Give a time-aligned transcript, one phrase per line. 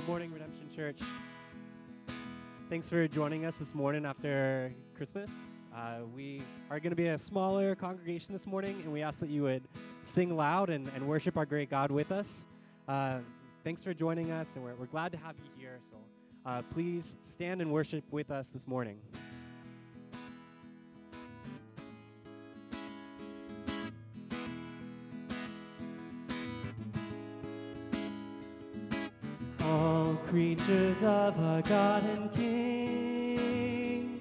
[0.00, 0.98] Good morning, Redemption Church.
[2.70, 5.30] Thanks for joining us this morning after Christmas.
[5.76, 6.40] Uh, we
[6.70, 9.62] are going to be a smaller congregation this morning, and we ask that you would
[10.02, 12.46] sing loud and, and worship our great God with us.
[12.88, 13.18] Uh,
[13.62, 15.78] thanks for joining us, and we're, we're glad to have you here.
[15.90, 15.96] So
[16.46, 18.96] uh, please stand and worship with us this morning.
[30.56, 34.20] Creatures of our God and King,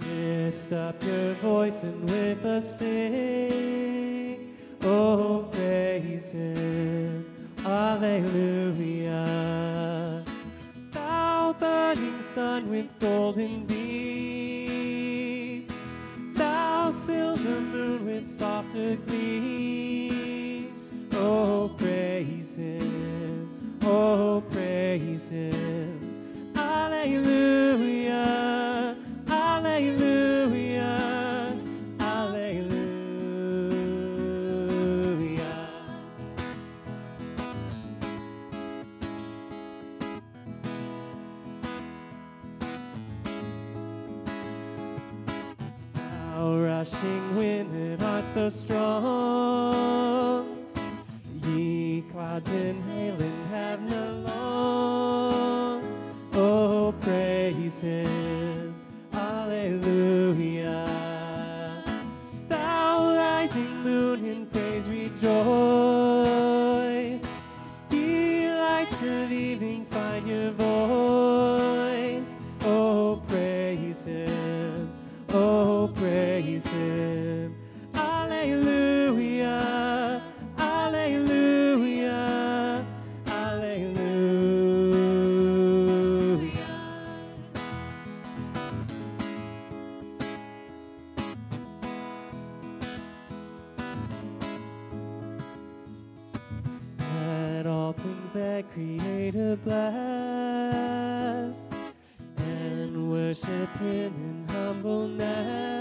[0.00, 4.54] lift up your voice and with us sing.
[4.82, 7.24] Oh, praise Him,
[7.64, 9.24] Alleluia.
[10.92, 13.67] Thou burning sun with golden
[99.56, 99.84] Bless
[102.36, 105.72] and worship Him in humbleness.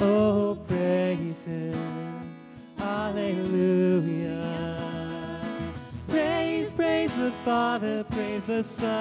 [0.00, 1.78] Oh, praise Him,
[2.80, 4.42] Alleluia.
[6.08, 8.93] Praise, praise the Father, praise the Son,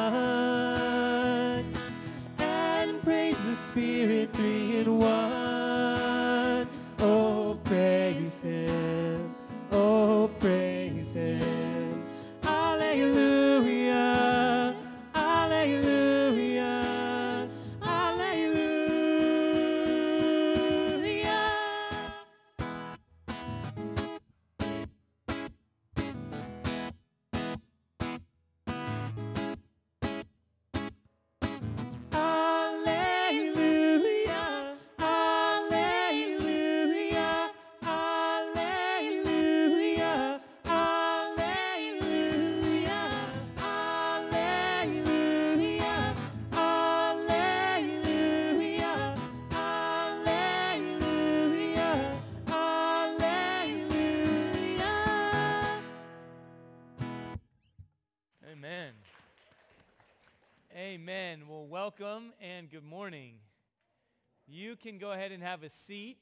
[65.34, 66.18] and have a seat.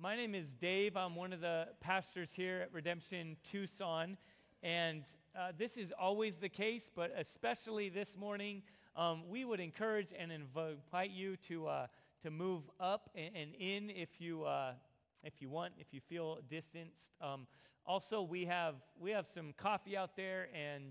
[0.00, 0.96] My name is Dave.
[0.96, 4.16] I'm one of the pastors here at Redemption Tucson.
[4.62, 5.02] And
[5.36, 8.62] uh, this is always the case, but especially this morning,
[8.94, 11.86] um, we would encourage and invite you to, uh,
[12.22, 14.74] to move up and, and in if you, uh,
[15.24, 17.10] if you want, if you feel distanced.
[17.20, 17.48] Um,
[17.84, 20.84] also, we have, we have some coffee out there and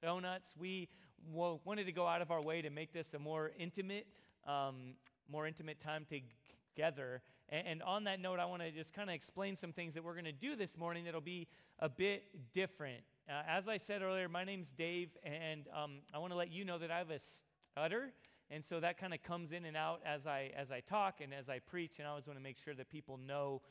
[0.00, 0.54] donuts.
[0.56, 0.88] We
[1.32, 4.06] wa- wanted to go out of our way to make this a more intimate,
[4.46, 4.94] um,
[5.28, 6.04] more intimate time
[6.76, 7.22] together.
[7.48, 10.04] And, and on that note, I want to just kind of explain some things that
[10.04, 13.02] we're going to do this morning that'll be a bit different.
[13.28, 16.64] Uh, as I said earlier, my name's Dave, and um, I want to let you
[16.64, 17.18] know that I have a
[17.72, 18.12] stutter.
[18.50, 21.32] And so that kind of comes in and out as I, as I talk and
[21.34, 23.62] as I preach, and I always want to make sure that people know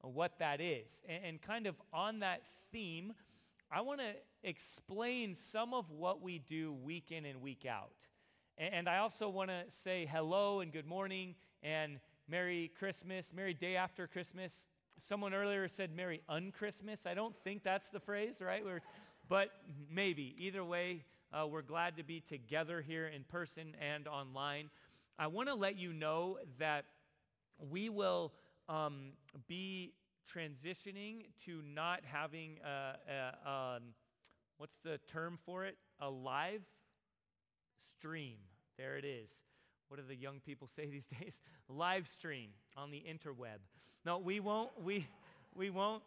[0.00, 0.88] what that is.
[1.08, 3.12] And, and kind of on that theme,
[3.70, 4.12] I want to
[4.48, 7.92] explain some of what we do week in and week out.
[8.58, 11.98] A- And I also want to say hello and good morning and
[12.28, 14.66] Merry Christmas, Merry Day After Christmas.
[14.98, 17.00] Someone earlier said Merry Un-Christmas.
[17.06, 18.62] I don't think that's the phrase, right?
[19.28, 19.50] But
[19.90, 20.34] maybe.
[20.38, 24.70] Either way, uh, we're glad to be together here in person and online.
[25.18, 26.84] I want to let you know that
[27.70, 28.32] we will
[28.68, 29.12] um,
[29.48, 29.94] be
[30.32, 33.82] transitioning to not having a, a, um,
[34.58, 35.76] what's the term for it?
[36.00, 36.62] A live
[37.98, 38.36] stream.
[38.78, 39.28] There it is.
[39.92, 41.38] What do the young people say these days?
[41.68, 42.48] Live stream
[42.78, 43.58] on the interweb.
[44.06, 44.70] No, we won't.
[44.82, 45.06] We
[45.54, 46.02] we won't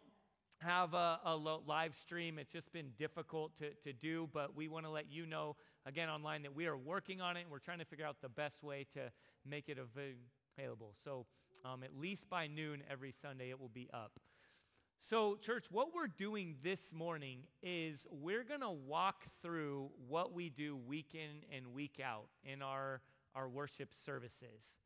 [0.58, 2.40] have a, a live stream.
[2.40, 5.54] It's just been difficult to, to do, but we want to let you know,
[5.84, 8.28] again, online that we are working on it and we're trying to figure out the
[8.28, 9.02] best way to
[9.48, 10.94] make it available.
[11.04, 11.26] So
[11.64, 14.18] um, at least by noon every Sunday it will be up.
[14.98, 20.48] So church, what we're doing this morning is we're going to walk through what we
[20.48, 23.02] do week in and week out in our,
[23.36, 24.76] our worship services.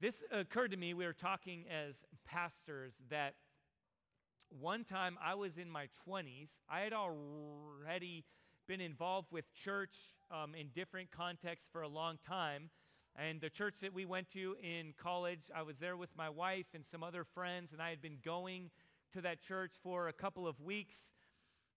[0.00, 3.34] This occurred to me, we were talking as pastors that
[4.48, 6.50] one time I was in my 20s.
[6.68, 8.24] I had already
[8.68, 9.96] been involved with church
[10.30, 12.70] um, in different contexts for a long time.
[13.16, 16.66] And the church that we went to in college, I was there with my wife
[16.74, 18.70] and some other friends, and I had been going
[19.12, 21.12] to that church for a couple of weeks.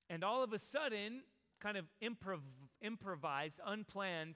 [0.09, 1.23] And all of a sudden,
[1.61, 2.39] kind of improv-
[2.81, 4.35] improvised, unplanned,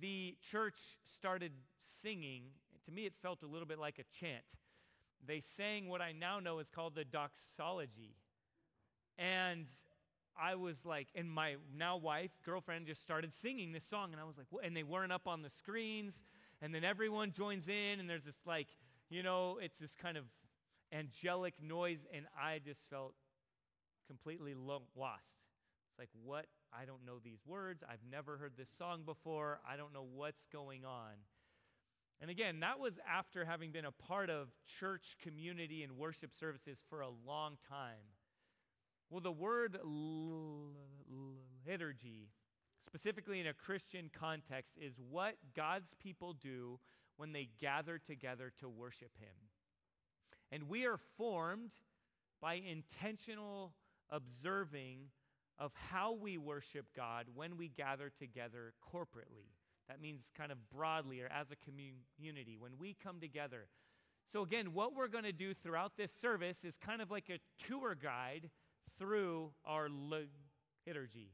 [0.00, 0.80] the church
[1.16, 1.52] started
[2.00, 2.44] singing.
[2.86, 4.44] To me, it felt a little bit like a chant
[5.24, 8.16] they sang what I now know is called the doxology.
[9.18, 9.66] And
[10.40, 14.12] I was like, and my now wife, girlfriend, just started singing this song.
[14.12, 14.64] And I was like, what?
[14.64, 16.22] and they weren't up on the screens.
[16.62, 18.68] And then everyone joins in and there's this like,
[19.08, 20.24] you know, it's this kind of
[20.92, 22.00] angelic noise.
[22.14, 23.14] And I just felt
[24.06, 25.24] completely lost.
[25.90, 26.46] It's like, what?
[26.72, 27.82] I don't know these words.
[27.88, 29.60] I've never heard this song before.
[29.68, 31.12] I don't know what's going on.
[32.20, 34.48] And again, that was after having been a part of
[34.80, 38.14] church community and worship services for a long time.
[39.10, 39.78] Well, the word
[41.66, 42.30] liturgy,
[42.86, 46.80] specifically in a Christian context, is what God's people do
[47.16, 49.50] when they gather together to worship him.
[50.50, 51.72] And we are formed
[52.40, 53.74] by intentional
[54.10, 55.10] observing
[55.58, 59.50] of how we worship God when we gather together corporately.
[59.88, 63.68] That means kind of broadly or as a community when we come together.
[64.30, 67.38] So again, what we're going to do throughout this service is kind of like a
[67.64, 68.50] tour guide
[68.98, 71.30] through our liturgy.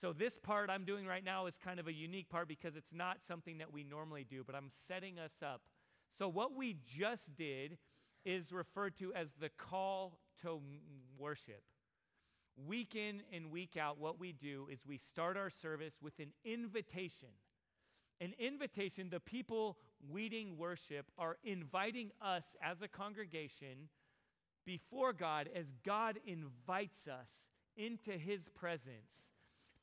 [0.00, 2.92] So this part I'm doing right now is kind of a unique part because it's
[2.92, 5.62] not something that we normally do, but I'm setting us up.
[6.18, 7.78] So what we just did
[8.24, 10.60] is referred to as the call to
[11.18, 11.62] worship.
[12.56, 16.32] Week in and week out, what we do is we start our service with an
[16.44, 17.30] invitation
[18.20, 19.76] an invitation, the people
[20.12, 23.88] leading worship are inviting us as a congregation
[24.64, 27.28] before God as God invites us
[27.76, 29.30] into his presence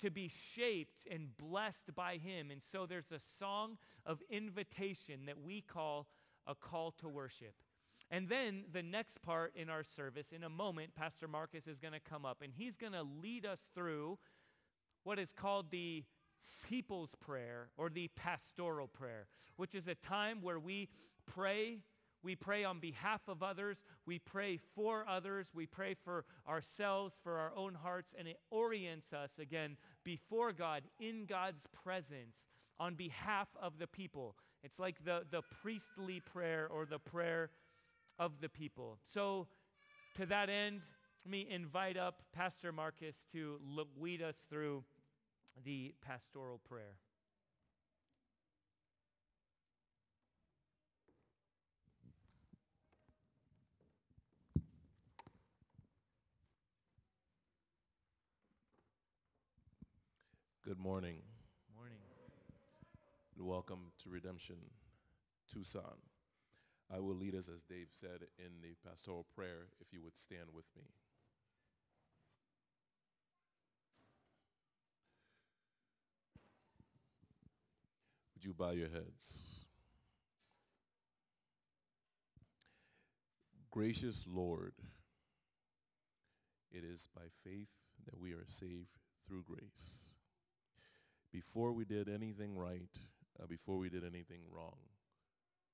[0.02, 2.50] to be shaped and blessed by him.
[2.50, 6.08] And so there's a song of invitation that we call
[6.48, 7.54] a call to worship.
[8.12, 11.94] And then the next part in our service, in a moment, Pastor Marcus is going
[11.94, 14.20] to come up and he's going to lead us through
[15.04, 16.04] what is called the
[16.70, 20.90] people's prayer or the pastoral prayer, which is a time where we
[21.26, 21.80] pray
[22.24, 23.78] we pray on behalf of others.
[24.06, 25.48] We pray for others.
[25.54, 30.84] We pray for ourselves, for our own hearts, and it orients us again before God,
[31.00, 32.38] in God's presence,
[32.80, 34.36] on behalf of the people.
[34.64, 37.50] It's like the, the priestly prayer or the prayer
[38.22, 39.00] of the people.
[39.12, 39.48] So
[40.16, 40.82] to that end,
[41.26, 43.60] let me invite up Pastor Marcus to
[44.00, 44.84] lead us through
[45.66, 46.98] the pastoral prayer.
[60.64, 61.18] Good morning.
[61.76, 61.98] Morning.
[63.36, 64.58] Welcome to Redemption
[65.52, 66.11] Tucson.
[66.94, 70.50] I will lead us, as Dave said, in the pastoral prayer, if you would stand
[70.54, 70.84] with me.
[78.36, 79.66] Would you bow your heads?
[83.70, 84.74] Gracious Lord,
[86.72, 87.70] it is by faith
[88.06, 90.12] that we are saved through grace.
[91.32, 92.90] Before we did anything right,
[93.42, 94.76] uh, before we did anything wrong,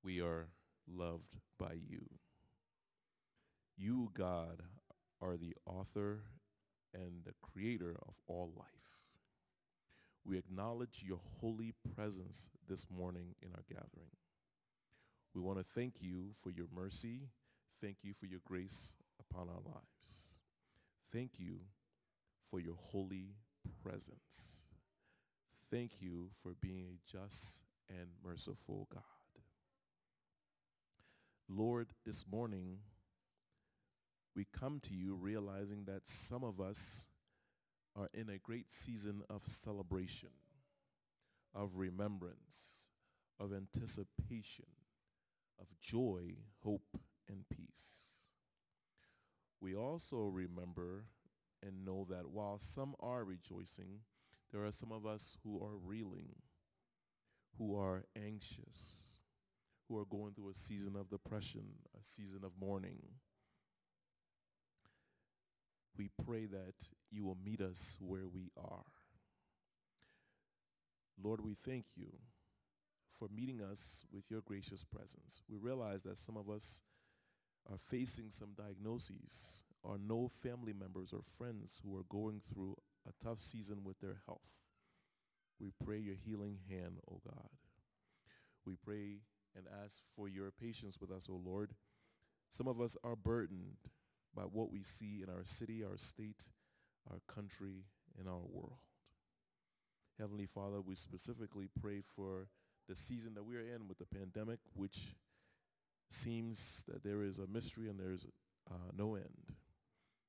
[0.03, 0.49] we are
[0.87, 2.05] loved by you.
[3.77, 4.63] You, God,
[5.21, 6.23] are the author
[6.93, 8.67] and the creator of all life.
[10.25, 14.11] We acknowledge your holy presence this morning in our gathering.
[15.33, 17.29] We want to thank you for your mercy.
[17.81, 20.35] Thank you for your grace upon our lives.
[21.13, 21.59] Thank you
[22.49, 23.35] for your holy
[23.83, 24.61] presence.
[25.71, 29.16] Thank you for being a just and merciful God.
[31.49, 32.79] Lord, this morning,
[34.35, 37.07] we come to you realizing that some of us
[37.95, 40.29] are in a great season of celebration,
[41.55, 42.89] of remembrance,
[43.39, 44.65] of anticipation,
[45.59, 46.99] of joy, hope,
[47.29, 48.01] and peace.
[49.61, 51.05] We also remember
[51.65, 54.01] and know that while some are rejoicing,
[54.51, 56.35] there are some of us who are reeling,
[57.57, 59.06] who are anxious,
[59.87, 61.63] who are going through a season of depression,
[61.99, 62.99] a season of mourning.
[65.97, 66.75] We pray that
[67.11, 68.85] you will meet us where we are.
[71.21, 72.11] Lord, we thank you
[73.17, 75.41] for meeting us with your gracious presence.
[75.49, 76.81] We realize that some of us
[77.71, 82.75] are facing some diagnoses or know family members or friends who are going through
[83.07, 84.41] a tough season with their health.
[85.59, 87.49] We pray your healing hand, O oh God.
[88.65, 89.21] We pray
[89.57, 91.71] and ask for your patience with us, O Lord.
[92.49, 93.77] Some of us are burdened
[94.35, 96.49] by what we see in our city, our state,
[97.09, 97.85] our country,
[98.19, 98.77] and our world.
[100.19, 102.47] Heavenly Father, we specifically pray for
[102.87, 105.15] the season that we are in with the pandemic, which
[106.09, 108.25] seems that there is a mystery and there's
[108.69, 109.55] uh, no end.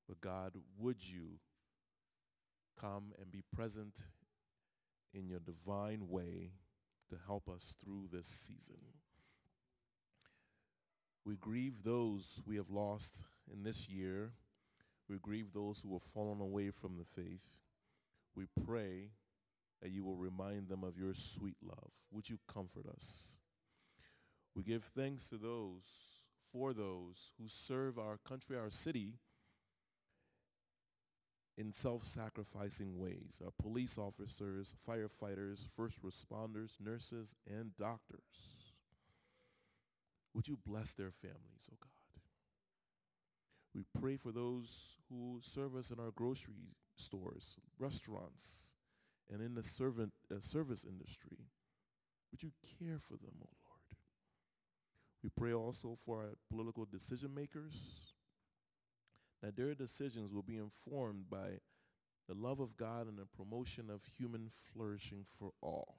[0.08, 1.38] But God, would you
[2.80, 3.98] come and be present
[5.14, 6.52] in your divine way
[7.10, 8.78] to help us through this season?
[11.28, 14.32] We grieve those we have lost in this year.
[15.10, 17.44] We grieve those who have fallen away from the faith.
[18.34, 19.10] We pray
[19.82, 21.90] that you will remind them of your sweet love.
[22.12, 23.36] Would you comfort us?
[24.56, 25.82] We give thanks to those,
[26.50, 29.18] for those who serve our country, our city,
[31.58, 33.42] in self-sacrificing ways.
[33.44, 38.57] Our police officers, firefighters, first responders, nurses, and doctors.
[40.34, 41.90] Would you bless their families, oh God?
[43.74, 48.74] We pray for those who serve us in our grocery stores, restaurants,
[49.30, 51.38] and in the servant, uh, service industry.
[52.30, 53.98] Would you care for them, oh Lord?
[55.22, 58.14] We pray also for our political decision makers,
[59.42, 61.60] that their decisions will be informed by
[62.28, 65.98] the love of God and the promotion of human flourishing for all.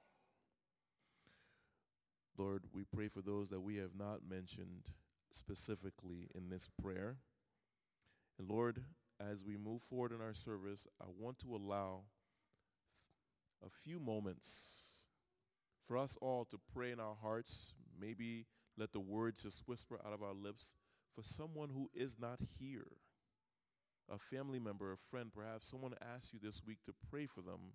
[2.36, 4.84] Lord, we pray for those that we have not mentioned
[5.32, 7.16] specifically in this prayer.
[8.38, 8.84] And Lord,
[9.20, 12.04] as we move forward in our service, I want to allow
[13.64, 15.06] a few moments
[15.86, 17.74] for us all to pray in our hearts.
[18.00, 18.46] Maybe
[18.78, 20.74] let the words just whisper out of our lips
[21.14, 22.86] for someone who is not here
[24.10, 27.74] a family member, a friend, perhaps someone asked you this week to pray for them,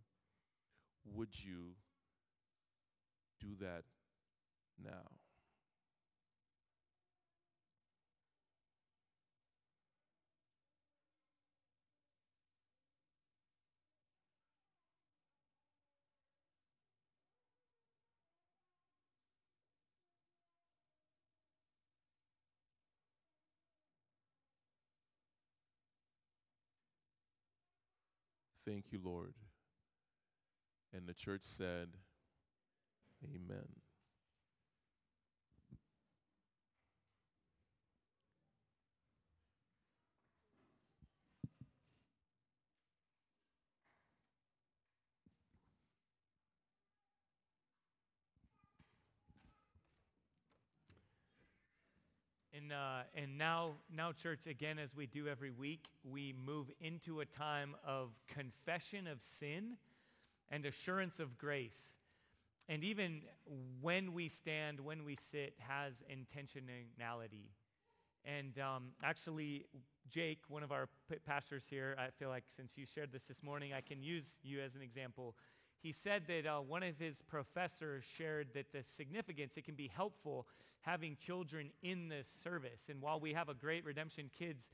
[1.06, 1.76] would you
[3.40, 3.84] do that
[4.84, 5.16] now?
[28.66, 29.34] Thank you, Lord.
[30.92, 31.90] And the church said,
[33.24, 33.85] Amen.
[52.66, 57.20] And, uh, and now, now, church, again, as we do every week, we move into
[57.20, 59.78] a time of confession of sin
[60.50, 61.80] and assurance of grace.
[62.68, 63.22] And even
[63.82, 67.50] when we stand, when we sit, has intentionality.
[68.26, 69.68] And um, actually,
[70.10, 70.90] Jake, one of our
[71.24, 74.60] pastors here, I feel like since you shared this this morning, I can use you
[74.62, 75.36] as an example.
[75.86, 79.88] He said that uh, one of his professors shared that the significance, it can be
[79.88, 80.48] helpful
[80.82, 82.86] having children in this service.
[82.90, 84.72] And while we have a great Redemption Kids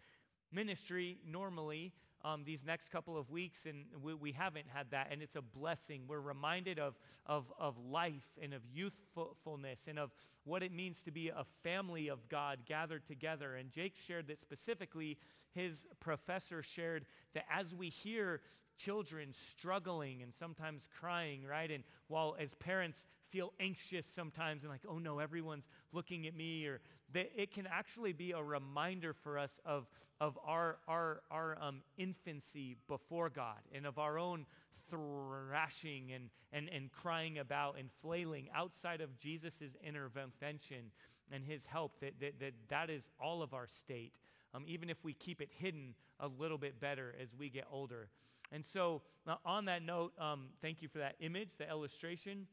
[0.53, 1.91] ministry normally
[2.23, 5.41] um, these next couple of weeks, and we, we, haven't had that, and it's a
[5.41, 6.03] blessing.
[6.07, 10.11] We're reminded of, of, of life and of youthfulness and of
[10.45, 13.55] what it means to be a family of God gathered together.
[13.55, 15.17] And Jake shared that specifically
[15.53, 18.39] his professor shared that as we hear
[18.85, 21.69] children struggling and sometimes crying, right?
[21.69, 26.65] And while as parents feel anxious sometimes and like, oh no, everyone's looking at me,
[26.65, 26.81] or
[27.13, 29.87] that it can actually be a reminder for us of,
[30.19, 34.45] of our, our, our um, infancy before God and of our own
[34.89, 40.91] thrashing and, and, and crying about and flailing outside of Jesus' intervention
[41.31, 44.11] and his help, that, that, that that is all of our state
[44.53, 48.09] um, even if we keep it hidden a little bit better as we get older.
[48.51, 52.47] And so uh, on that note, um, thank you for that image, the illustration.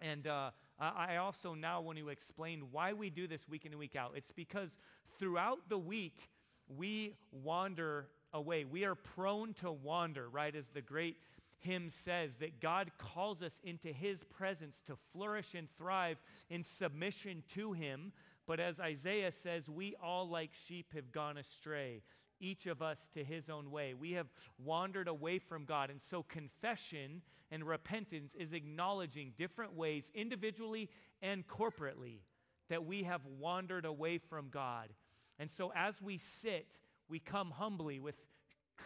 [0.00, 3.78] And uh, I also now want to explain why we do this week in and
[3.78, 4.12] week out.
[4.16, 4.70] It's because
[5.18, 6.30] throughout the week,
[6.68, 8.64] we wander away.
[8.64, 10.54] We are prone to wander, right?
[10.54, 11.16] As the great
[11.60, 16.18] hymn says, that God calls us into his presence to flourish and thrive
[16.50, 18.12] in submission to him.
[18.46, 22.02] But as Isaiah says, we all like sheep have gone astray,
[22.40, 23.94] each of us to his own way.
[23.94, 24.26] We have
[24.58, 25.90] wandered away from God.
[25.90, 30.90] And so confession and repentance is acknowledging different ways, individually
[31.22, 32.20] and corporately,
[32.68, 34.90] that we have wandered away from God.
[35.38, 38.16] And so as we sit, we come humbly with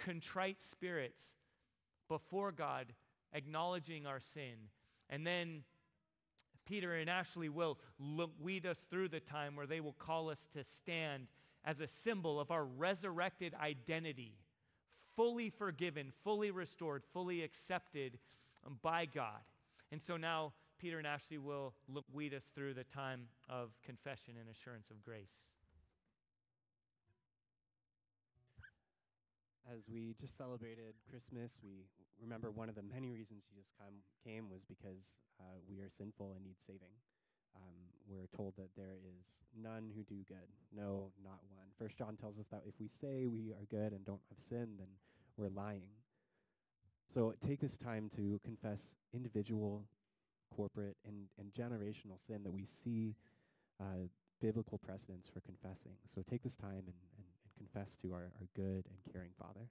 [0.04, 1.36] contrite spirits
[2.08, 2.86] before God,
[3.32, 4.70] acknowledging our sin.
[5.10, 5.62] And then
[6.66, 7.78] Peter and Ashley will
[8.42, 11.28] lead us through the time where they will call us to stand
[11.64, 14.34] as a symbol of our resurrected identity,
[15.16, 18.18] fully forgiven, fully restored, fully accepted
[18.82, 19.40] by God.
[19.90, 21.74] And so now Peter and Ashley will
[22.14, 25.46] lead us through the time of confession and assurance of grace.
[29.70, 31.84] As we just celebrated Christmas, we
[32.22, 36.32] remember one of the many reasons Jesus come, came was because uh, we are sinful
[36.32, 36.94] and need saving.
[37.58, 37.74] Um,
[38.08, 39.26] we're told that there is
[39.60, 40.48] none who do good.
[40.74, 41.66] No, not one.
[41.78, 44.76] First John tells us that if we say we are good and don't have sin,
[44.78, 44.88] then
[45.36, 45.90] we're lying.
[47.12, 49.84] So take this time to confess individual,
[50.54, 53.14] corporate, and, and generational sin that we see
[53.80, 54.08] uh,
[54.40, 55.92] biblical precedents for confessing.
[56.14, 59.68] So take this time and, and confess to our, our good and caring Father.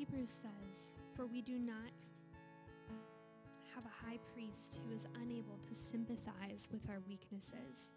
[0.00, 1.92] Hebrews says, For we do not
[3.74, 7.90] have a high priest who is unable to sympathize with our weaknesses,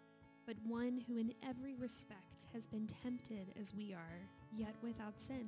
[0.46, 4.20] but one who in every respect has been tempted as we are,
[4.54, 5.46] yet without sin.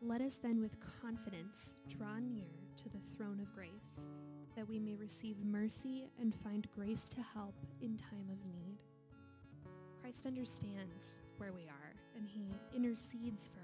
[0.00, 4.06] Let us then with confidence draw near to the throne of grace,
[4.54, 8.78] that we may receive mercy and find grace to help in time of need.
[10.00, 13.63] Christ understands where we are, and he intercedes for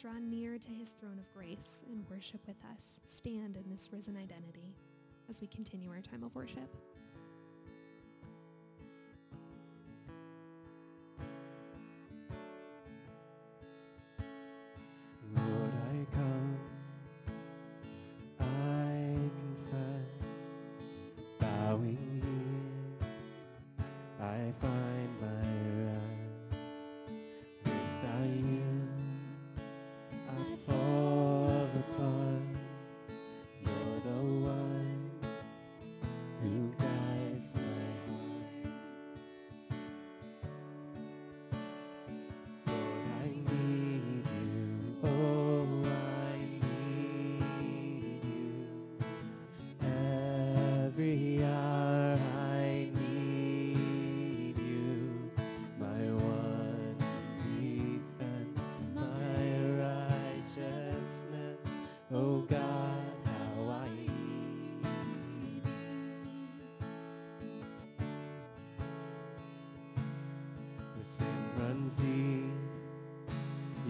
[0.00, 3.00] Draw near to his throne of grace and worship with us.
[3.04, 4.72] Stand in this risen identity
[5.28, 6.72] as we continue our time of worship.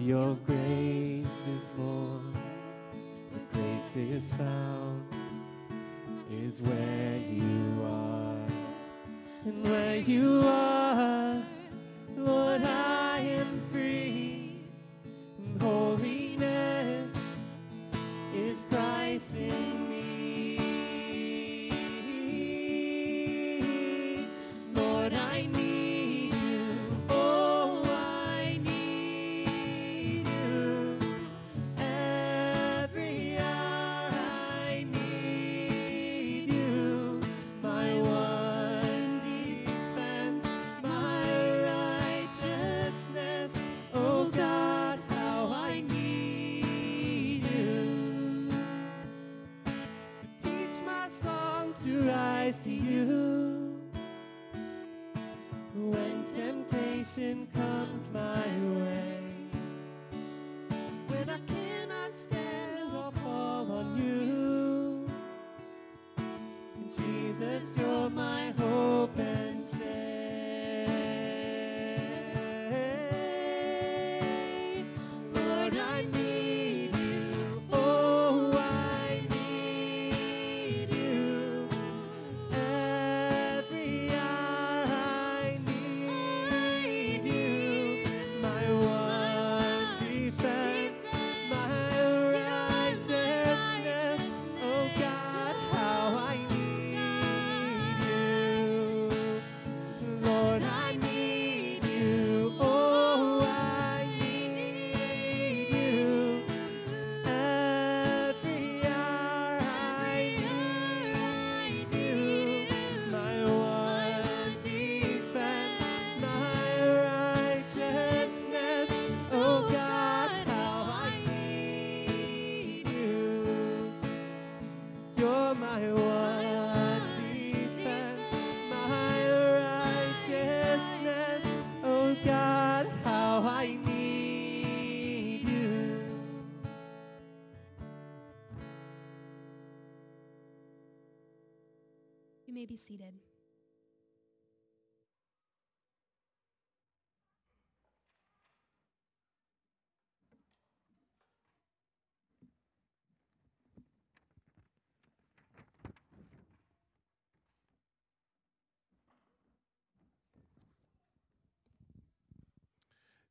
[0.09, 2.19] Your grace is more,
[3.31, 5.03] the grace is found,
[6.31, 8.47] is where you are.
[9.45, 10.38] And where you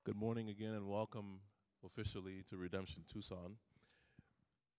[0.09, 1.41] Good morning again and welcome
[1.85, 3.57] officially to Redemption Tucson.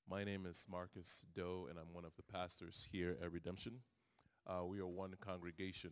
[0.10, 3.74] My name is Marcus Doe and I'm one of the pastors here at Redemption.
[4.48, 5.92] Uh, we are one congregation,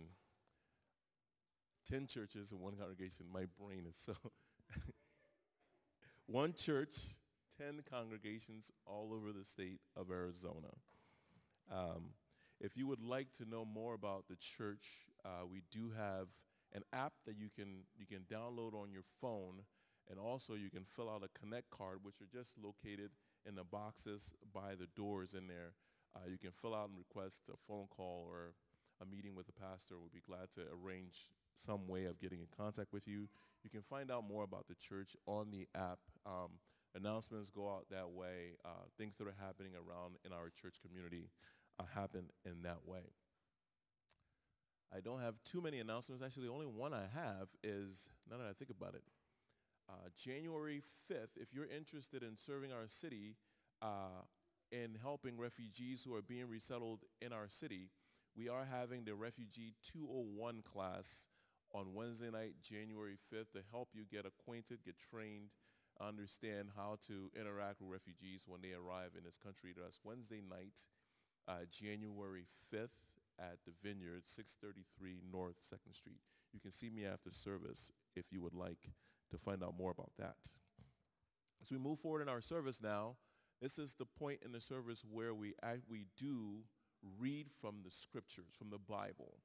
[1.88, 3.28] 10 churches and one congregation.
[3.32, 4.16] My brain is so.
[6.26, 6.98] one church,
[7.60, 10.74] 10 congregations all over the state of Arizona.
[11.72, 12.06] Um,
[12.60, 14.88] if you would like to know more about the church,
[15.24, 16.26] uh, we do have
[16.74, 19.64] an app that you can you can download on your phone,
[20.10, 23.12] and also you can fill out a Connect card, which are just located
[23.46, 25.74] in the boxes by the doors in there.
[26.16, 28.54] Uh, you can fill out and request a phone call or
[29.02, 29.96] a meeting with the pastor.
[30.00, 33.30] We'll be glad to arrange some way of getting in contact with you.
[33.64, 36.00] You can find out more about the church on the app.
[36.26, 36.60] Um,
[36.96, 38.58] announcements go out that way.
[38.66, 41.30] Uh, things that are happening around in our church community
[41.80, 43.14] uh, happen in that way.
[44.96, 46.24] I don't have too many announcements.
[46.24, 49.04] Actually, the only one I have is, now that I think about it,
[49.90, 53.36] uh, January 5th, if you're interested in serving our city
[53.82, 54.24] uh,
[54.72, 57.90] in helping refugees who are being resettled in our city,
[58.36, 61.28] we are having the Refugee 201 class
[61.74, 65.50] on Wednesday night, January 5th, to help you get acquainted, get trained,
[66.00, 69.74] understand how to interact with refugees when they arrive in this country.
[69.76, 70.86] That's Wednesday night,
[71.48, 73.07] uh, January 5th
[73.40, 76.20] at the Vineyard, 633 North 2nd Street.
[76.54, 78.92] You can see me after service if you would like
[79.32, 80.38] to find out more about that.
[81.62, 83.16] As we move forward in our service now,
[83.62, 85.54] this is the point in the service where we,
[85.90, 86.64] we do
[87.20, 89.40] read from the scriptures, from the Bible,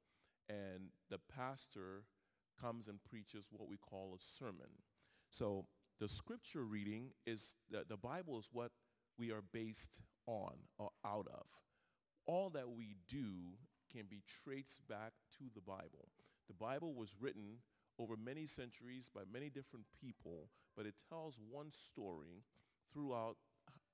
[0.49, 2.03] and the pastor
[2.61, 4.69] comes and preaches what we call a sermon.
[5.29, 5.65] So
[5.99, 8.71] the scripture reading is, the, the Bible is what
[9.17, 11.45] we are based on or out of.
[12.25, 13.57] All that we do
[13.95, 16.09] can be traced back to the Bible.
[16.47, 17.59] The Bible was written
[17.99, 22.43] over many centuries by many different people, but it tells one story
[22.91, 23.37] throughout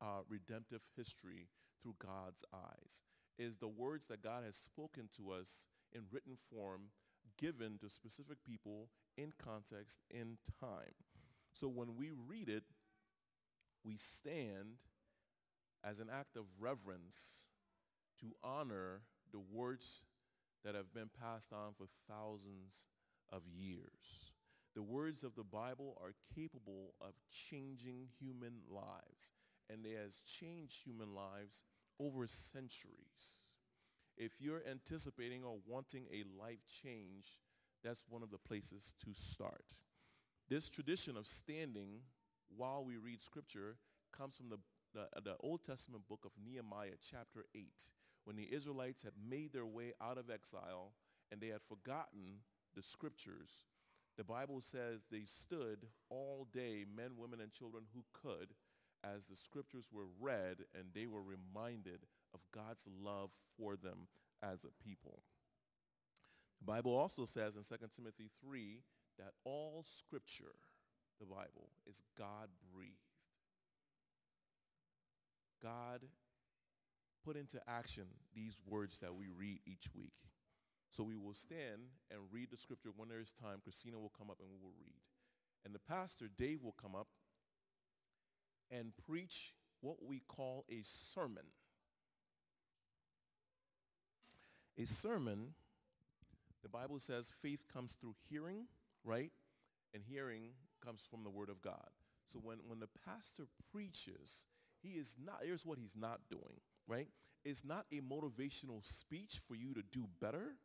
[0.02, 1.50] uh, redemptive history
[1.82, 3.04] through God's eyes.
[3.38, 6.90] Is the words that God has spoken to us in written form
[7.38, 10.96] given to specific people in context, in time.
[11.54, 12.64] So when we read it,
[13.84, 14.80] we stand
[15.84, 17.48] as an act of reverence
[18.20, 19.02] to honor
[19.32, 20.04] the words
[20.64, 22.88] that have been passed on for thousands
[23.32, 24.32] of years.
[24.76, 27.14] The words of the Bible are capable of
[27.50, 29.32] changing human lives,
[29.70, 31.64] and it has changed human lives
[32.00, 33.42] over centuries.
[34.18, 37.40] If you're anticipating or wanting a life change,
[37.84, 39.76] that's one of the places to start.
[40.50, 42.02] This tradition of standing
[42.56, 43.78] while we read scripture
[44.16, 44.58] comes from the,
[44.94, 47.68] the, the Old Testament book of Nehemiah chapter 8
[48.30, 50.92] when the Israelites had made their way out of exile
[51.32, 52.44] and they had forgotten
[52.76, 53.66] the scriptures,
[54.18, 58.54] the Bible says they stood all day, men, women, and children who could,
[59.04, 64.08] as the scriptures were read and they were reminded of God's love for them
[64.44, 65.24] as a people.
[66.60, 68.84] The Bible also says in 2 Timothy 3
[69.18, 70.54] that all scripture,
[71.20, 72.94] the Bible, is God-breathed.
[75.64, 76.02] God
[77.26, 78.06] put into action
[78.36, 80.14] these words that we read each week.
[80.90, 83.60] So we will stand and read the scripture when there is time.
[83.64, 84.96] Christina will come up and we will read.
[85.64, 87.08] And the pastor, Dave, will come up
[88.72, 91.44] and preach what we call a sermon.
[94.78, 95.54] A sermon,
[96.64, 98.66] the Bible says faith comes through hearing,
[99.04, 99.32] right?
[99.94, 100.52] And hearing
[100.84, 101.90] comes from the word of God.
[102.32, 104.46] So when, when the pastor preaches,
[104.82, 107.08] he is not, here's what he's not doing, right?
[107.46, 110.56] It's not a motivational speech for you to do better.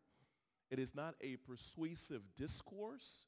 [0.71, 3.27] It is not a persuasive discourse.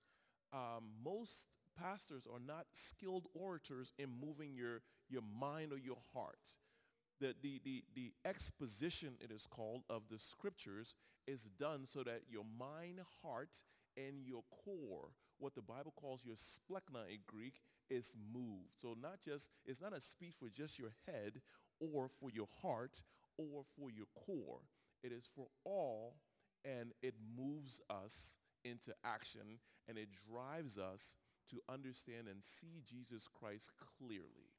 [0.53, 1.47] Um, most
[1.79, 6.57] pastors are not skilled orators in moving your, your mind or your heart.
[7.21, 10.95] The, the, the, the exposition, it is called, of the scriptures
[11.27, 13.63] is done so that your mind, heart,
[13.97, 18.75] and your core, what the Bible calls your splanchna in Greek, is moved.
[18.81, 21.41] So not just, it's not a speech for just your head
[21.81, 23.03] or for your heart
[23.39, 24.61] or for your core.
[25.03, 26.17] It is for all
[26.65, 31.17] and it moves us into action and it drives us
[31.51, 34.51] to understand and see Jesus Christ clearly.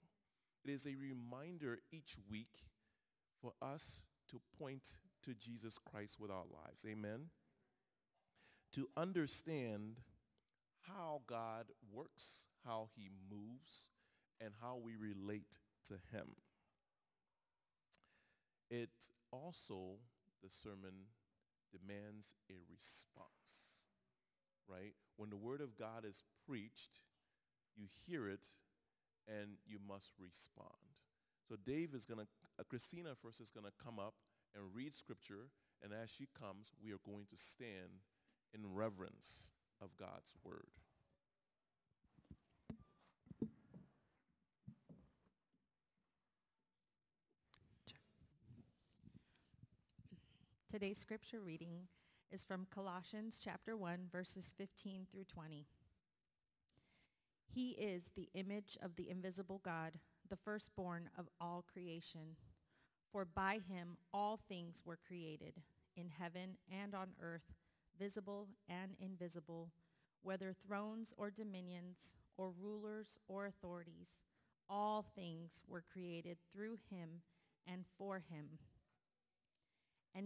[0.63, 2.65] It is a reminder each week
[3.41, 6.85] for us to point to Jesus Christ with our lives.
[6.87, 7.29] Amen.
[8.73, 9.97] To understand
[10.87, 13.89] how God works, how he moves,
[14.39, 16.35] and how we relate to him.
[18.69, 18.89] It
[19.31, 19.99] also,
[20.43, 21.07] the sermon
[21.71, 23.81] demands a response,
[24.67, 24.93] right?
[25.15, 26.99] When the word of God is preached,
[27.75, 28.47] you hear it
[29.27, 31.01] and you must respond.
[31.47, 32.27] So Dave is going to,
[32.59, 34.15] uh, Christina first is going to come up
[34.55, 35.49] and read scripture.
[35.83, 38.03] And as she comes, we are going to stand
[38.53, 39.49] in reverence
[39.81, 40.71] of God's word.
[50.77, 51.87] Today's scripture reading
[52.31, 55.65] is from Colossians chapter 1 verses 15 through 20.
[57.51, 59.93] He is the image of the invisible God,
[60.29, 62.35] the firstborn of all creation.
[63.11, 65.55] For by him all things were created,
[65.95, 67.55] in heaven and on earth,
[67.99, 69.71] visible and invisible,
[70.21, 74.09] whether thrones or dominions or rulers or authorities.
[74.69, 77.23] All things were created through him
[77.65, 78.59] and for him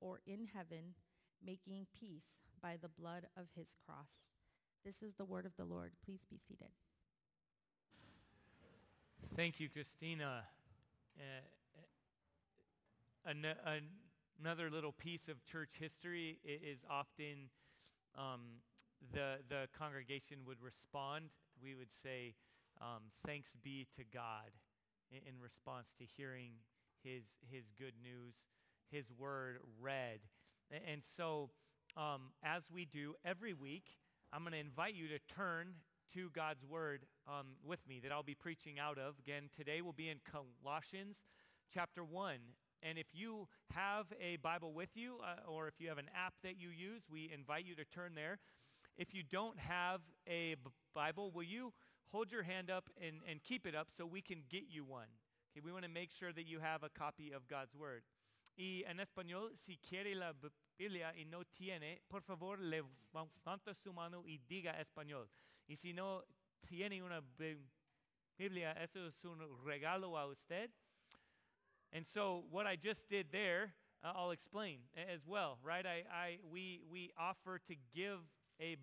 [0.00, 0.94] or in heaven,
[1.44, 4.32] making peace by the blood of his cross.
[4.84, 5.92] This is the word of the Lord.
[6.04, 6.70] Please be seated.
[9.36, 10.44] Thank you, Christina.
[11.18, 11.22] Uh,
[13.26, 13.88] an- an-
[14.40, 17.50] another little piece of church history is often
[18.16, 18.40] um,
[19.12, 21.26] the, the congregation would respond.
[21.62, 22.34] We would say,
[22.80, 24.50] um, thanks be to God
[25.10, 26.52] in, in response to hearing
[27.02, 28.34] his, his good news
[28.90, 30.20] his word read.
[30.70, 31.50] And so
[31.96, 33.98] um, as we do every week,
[34.32, 35.74] I'm going to invite you to turn
[36.14, 39.18] to God's word um, with me that I'll be preaching out of.
[39.18, 41.22] Again, today we'll be in Colossians
[41.72, 42.36] chapter 1.
[42.82, 46.34] And if you have a Bible with you uh, or if you have an app
[46.42, 48.38] that you use, we invite you to turn there.
[48.96, 51.72] If you don't have a B- Bible, will you
[52.12, 55.08] hold your hand up and, and keep it up so we can get you one?
[55.52, 58.02] Okay, we want to make sure that you have a copy of God's word.
[58.56, 60.34] Y en español, si quiere la
[60.76, 65.28] Biblia y no tiene, por favor levanta su mano y diga español.
[65.66, 66.24] Y si no
[66.66, 67.22] tiene una
[68.36, 70.70] Biblia, eso es un regalo a usted.
[71.92, 75.84] And so what I just did there, uh, I'll explain as well, right?
[75.84, 78.20] I, I, we, we offer to give
[78.60, 78.76] a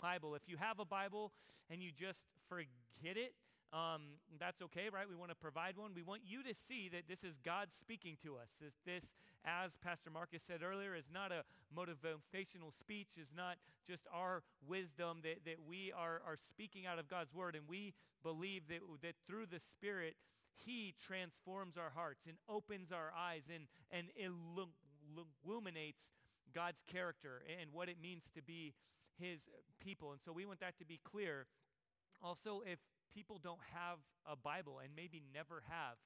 [0.00, 0.34] Bible.
[0.34, 1.32] If you have a Bible
[1.70, 3.34] and you just forget it,
[3.74, 4.02] um,
[4.38, 5.08] that's okay, right?
[5.08, 5.90] We want to provide one.
[5.94, 8.50] We want you to see that this is God speaking to us.
[8.60, 9.04] This, this,
[9.44, 11.42] as Pastor Marcus said earlier, is not a
[11.76, 17.08] motivational speech, is not just our wisdom that, that we are, are speaking out of
[17.10, 17.56] God's word.
[17.56, 20.14] And we believe that, that through the Spirit,
[20.56, 26.14] he transforms our hearts and opens our eyes and, and illuminates
[26.54, 28.72] God's character and what it means to be
[29.18, 29.40] his
[29.80, 30.12] people.
[30.12, 31.46] And so we want that to be clear
[32.22, 32.78] Also, if
[33.14, 35.96] people don't have a Bible and maybe never have,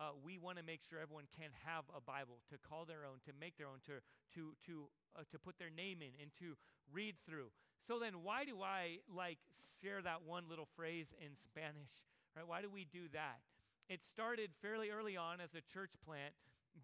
[0.00, 3.20] uh, we want to make sure everyone can have a Bible to call their own,
[3.24, 4.00] to make their own, to,
[4.34, 6.56] to, to, uh, to put their name in and to
[6.92, 7.52] read through.
[7.86, 9.38] So then why do I like
[9.80, 11.92] share that one little phrase in Spanish?
[12.36, 12.46] Right?
[12.46, 13.40] Why do we do that?
[13.88, 16.34] It started fairly early on as a church plant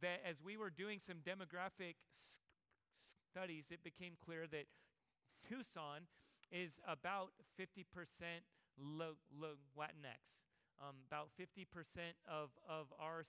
[0.00, 1.96] that as we were doing some demographic
[3.28, 4.64] studies, it became clear that
[5.48, 6.08] Tucson
[6.50, 7.84] is about 50%
[8.80, 10.42] Latinx.
[10.80, 11.66] Um, about 50%
[12.26, 13.22] of, of our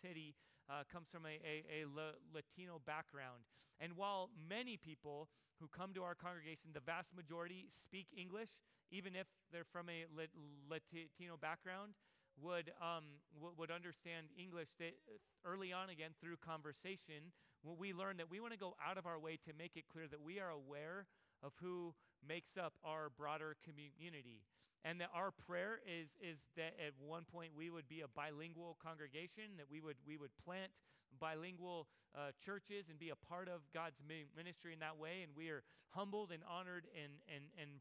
[0.00, 0.34] city
[0.70, 1.86] uh, comes from a, a, a
[2.32, 3.44] Latino background.
[3.80, 5.28] And while many people
[5.60, 8.48] who come to our congregation, the vast majority speak English,
[8.90, 11.92] even if they're from a Latino background,
[12.40, 14.96] would, um, would understand English that
[15.44, 19.18] early on again through conversation, we learned that we want to go out of our
[19.18, 21.06] way to make it clear that we are aware
[21.42, 21.94] of who
[22.26, 24.42] makes up our broader community.
[24.84, 28.76] And that our prayer is, is that at one point we would be a bilingual
[28.82, 30.74] congregation, that we would, we would plant
[31.20, 31.86] bilingual
[32.18, 35.22] uh, churches and be a part of God's ministry in that way.
[35.22, 35.62] And we are
[35.94, 37.78] humbled and honored and, and, and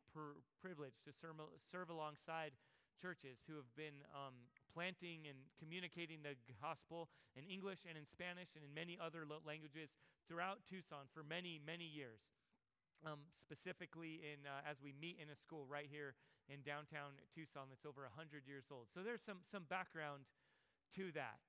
[0.62, 2.54] privileged to serve, serve alongside
[3.02, 8.54] churches who have been um, planting and communicating the gospel in English and in Spanish
[8.54, 9.90] and in many other languages
[10.30, 12.22] throughout Tucson for many, many years.
[13.02, 16.14] Um, specifically in, uh, as we meet in a school right here
[16.46, 18.94] in downtown Tucson that's over 100 years old.
[18.94, 20.30] So there's some, some background
[20.96, 21.42] to that.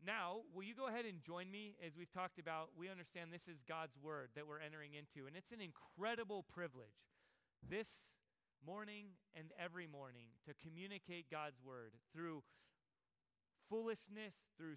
[0.00, 3.48] Now, will you go ahead and join me as we've talked about, we understand this
[3.48, 7.10] is God's word that we're entering into, and it's an incredible privilege.
[7.60, 8.16] This
[8.64, 12.42] morning and every morning to communicate God's word through
[13.68, 14.76] foolishness, through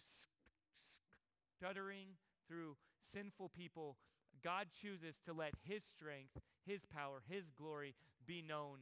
[1.56, 3.98] stuttering, through sinful people.
[4.44, 8.80] God chooses to let his strength, his power, his glory be known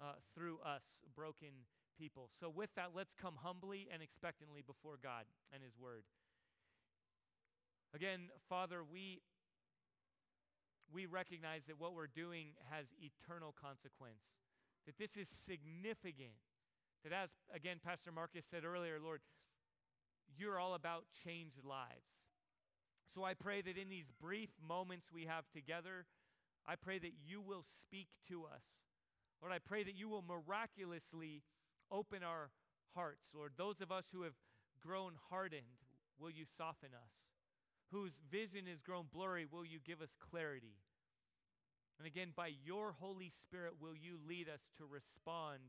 [0.00, 0.82] uh, through us,
[1.14, 1.66] broken
[1.98, 2.28] people.
[2.40, 6.04] So with that, let's come humbly and expectantly before God and his word.
[7.94, 9.22] Again, Father, we
[10.92, 14.22] we recognize that what we're doing has eternal consequence,
[14.86, 16.38] that this is significant,
[17.02, 19.20] that as, again, Pastor Marcus said earlier, Lord,
[20.38, 22.06] you're all about changed lives.
[23.16, 26.04] So I pray that in these brief moments we have together,
[26.66, 28.62] I pray that you will speak to us.
[29.40, 31.42] Lord, I pray that you will miraculously
[31.90, 32.50] open our
[32.94, 33.30] hearts.
[33.34, 34.34] Lord, those of us who have
[34.86, 35.80] grown hardened,
[36.20, 37.26] will you soften us?
[37.92, 40.76] whose vision has grown blurry, will you give us clarity?
[41.98, 45.60] And again, by your Holy Spirit, will you lead us to respond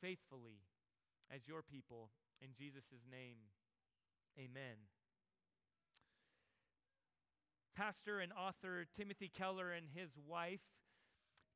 [0.00, 0.64] faithfully
[1.30, 2.10] as your people.
[2.40, 3.36] In Jesus' name,
[4.38, 4.76] amen.
[7.76, 10.60] Pastor and author Timothy Keller and his wife,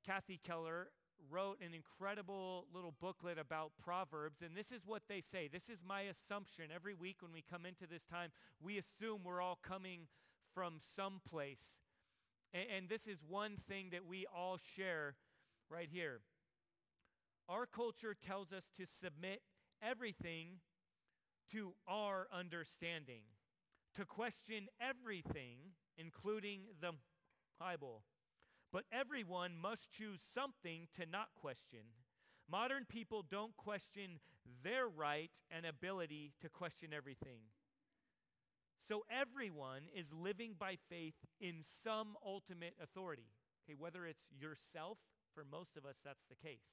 [0.04, 0.88] Kathy Keller,
[1.30, 5.48] wrote an incredible little booklet about Proverbs, and this is what they say.
[5.52, 6.66] This is my assumption.
[6.74, 10.06] Every week when we come into this time, we assume we're all coming
[10.54, 11.80] from some place.
[12.52, 15.16] And, and this is one thing that we all share
[15.70, 16.20] right here.
[17.48, 19.42] Our culture tells us to submit
[19.82, 20.60] everything
[21.52, 23.22] to our understanding,
[23.96, 25.58] to question everything,
[25.98, 26.92] including the
[27.58, 28.02] Bible.
[28.72, 31.80] But everyone must choose something to not question.
[32.50, 34.20] Modern people don't question
[34.62, 37.40] their right and ability to question everything.
[38.86, 43.28] So everyone is living by faith in some ultimate authority.
[43.64, 44.96] Okay, whether it's yourself,
[45.34, 46.64] for most of us that's the case.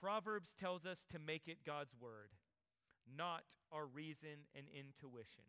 [0.00, 2.30] Proverbs tells us to make it God's word,
[3.16, 3.42] not
[3.72, 5.44] our reason and intuition.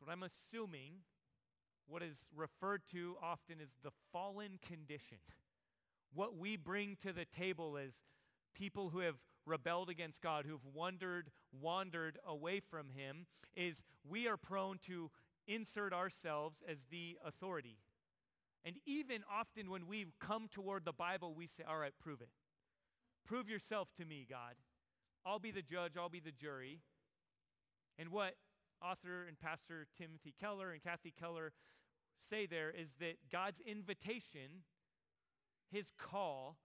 [0.00, 1.02] So what I'm assuming
[1.86, 5.18] what is referred to often as the fallen condition.
[6.14, 7.92] What we bring to the table as
[8.54, 14.38] people who have rebelled against God, who've wandered, wandered away from him, is we are
[14.38, 15.10] prone to
[15.46, 17.76] insert ourselves as the authority.
[18.64, 22.30] And even often when we come toward the Bible, we say, all right, prove it.
[23.26, 24.54] Prove yourself to me, God.
[25.26, 25.92] I'll be the judge.
[25.98, 26.80] I'll be the jury.
[27.98, 28.34] And what
[28.82, 31.52] author and pastor Timothy Keller and Kathy Keller
[32.18, 34.64] say there is that God's invitation,
[35.70, 36.56] his call,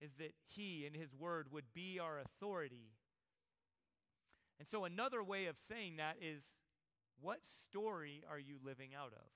[0.00, 2.92] is that he and his word would be our authority.
[4.58, 6.54] And so another way of saying that is,
[7.20, 9.26] what story are you living out of?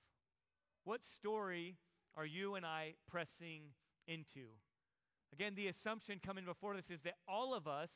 [0.83, 1.77] What story
[2.15, 3.73] are you and I pressing
[4.07, 4.47] into?
[5.33, 7.91] Again, the assumption coming before this is that all of us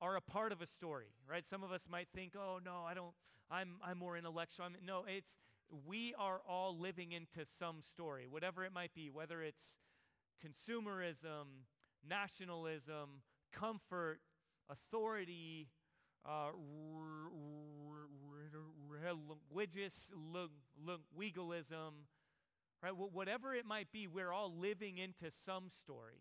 [0.00, 1.46] are a part of a story, right?
[1.46, 3.14] Some of us might think, oh no, I don't,
[3.50, 4.66] I'm, I'm more intellectual.
[4.66, 5.38] I'm, no, it's,
[5.86, 9.78] we are all living into some story, whatever it might be, whether it's
[10.44, 11.64] consumerism,
[12.08, 13.22] nationalism,
[13.52, 14.20] comfort,
[14.70, 15.68] authority,
[16.24, 16.50] uh,
[19.52, 20.10] religious
[21.16, 21.94] legalism,
[22.82, 22.92] right?
[22.92, 26.20] Whatever it might be, we're all living into some story.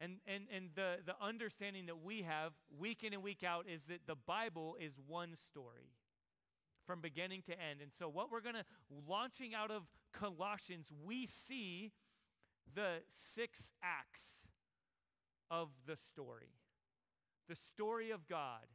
[0.00, 3.82] And, and, and the, the understanding that we have week in and week out is
[3.84, 5.92] that the Bible is one story
[6.86, 7.80] from beginning to end.
[7.80, 8.64] And so what we're going to,
[9.08, 11.92] launching out of Colossians, we see
[12.74, 14.48] the six acts
[15.50, 16.52] of the story.
[17.48, 18.66] The story of God.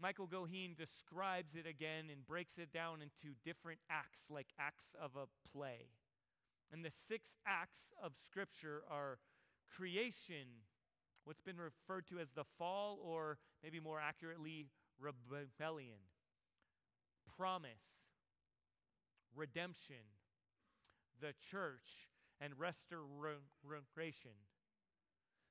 [0.00, 5.12] Michael Goheen describes it again and breaks it down into different acts, like acts of
[5.16, 5.88] a play.
[6.72, 9.18] And the six acts of Scripture are
[9.76, 10.46] creation,
[11.24, 14.66] what's been referred to as the fall, or maybe more accurately,
[14.98, 15.98] rebellion,
[17.36, 18.04] promise,
[19.34, 19.96] redemption,
[21.20, 22.08] the church,
[22.40, 24.30] and restoration.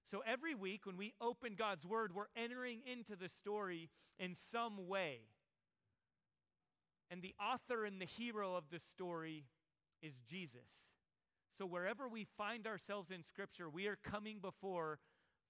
[0.10, 4.88] So every week when we open God's word, we're entering into the story in some
[4.88, 5.20] way.
[7.10, 9.46] And the author and the hero of the story
[10.02, 10.95] is Jesus.
[11.58, 15.00] So wherever we find ourselves in Scripture, we are coming before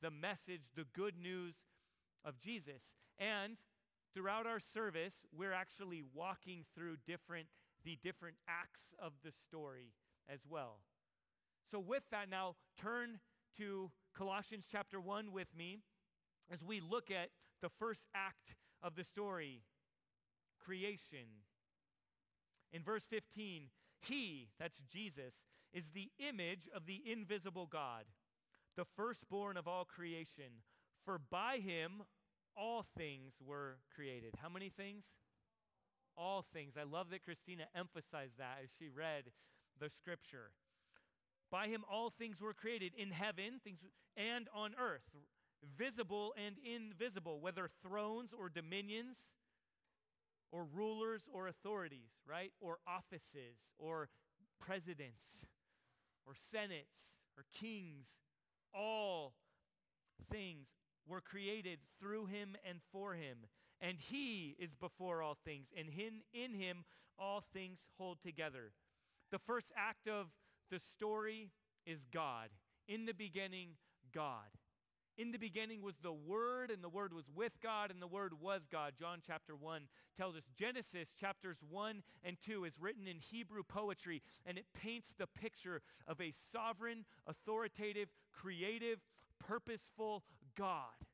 [0.01, 1.56] the message, the good news
[2.24, 2.93] of Jesus.
[3.18, 3.58] And
[4.14, 7.47] throughout our service, we're actually walking through different,
[7.84, 9.93] the different acts of the story
[10.32, 10.80] as well.
[11.72, 13.20] So with that now, turn
[13.58, 15.80] to Colossians chapter 1 with me
[16.51, 17.30] as we look at
[17.64, 18.53] the first act
[18.84, 19.64] of the story,
[20.64, 21.41] creation.
[22.72, 23.70] In verse 15,
[24.01, 25.34] he, that's Jesus,
[25.76, 28.05] is the image of the invisible God,
[28.78, 30.63] the firstborn of all creation.
[31.03, 32.03] For by him
[32.55, 34.36] all things were created.
[34.41, 35.03] How many things?
[36.17, 36.76] All things.
[36.80, 39.26] I love that Christina emphasized that as she read
[39.80, 40.51] the scripture.
[41.51, 43.80] By him all things were created in heaven things
[44.15, 45.03] and on earth,
[45.78, 49.17] visible and invisible, whether thrones or dominions
[50.51, 52.53] or rulers or authorities, right?
[52.61, 54.07] Or offices or
[54.59, 55.39] presidents
[56.26, 58.17] or senates or kings.
[58.73, 59.34] All
[60.32, 60.67] things
[61.07, 63.38] were created through him and for him.
[63.82, 66.86] And he is before all things, and in, in him
[67.19, 68.71] all things hold together.
[69.32, 70.28] The first act of
[70.71, 71.51] the story
[71.86, 72.49] is God.
[72.88, 73.71] In the beginning,
[74.13, 74.49] God.
[75.18, 78.34] In the beginning was the Word, and the Word was with God, and the Word
[78.41, 78.93] was God.
[78.99, 79.84] John chapter 1
[80.18, 80.43] tells us.
[80.57, 85.82] Genesis chapters 1 and 2 is written in Hebrew poetry, and it paints the picture
[86.05, 88.99] of a sovereign, authoritative, creative,
[89.39, 90.24] purposeful
[90.57, 91.05] God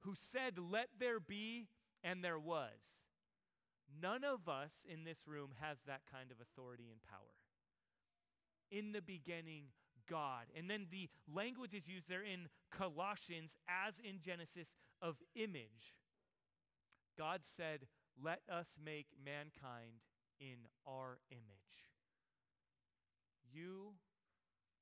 [0.00, 1.68] who said, let there be,
[2.04, 3.00] and there was.
[4.02, 7.40] None of us in this room has that kind of authority and power.
[8.70, 9.64] In the beginning,
[10.08, 10.46] God.
[10.56, 15.94] And then the language is used there in Colossians as in Genesis of image.
[17.18, 17.86] God said,
[18.22, 20.02] let us make mankind
[20.40, 21.90] in our image.
[23.52, 23.94] You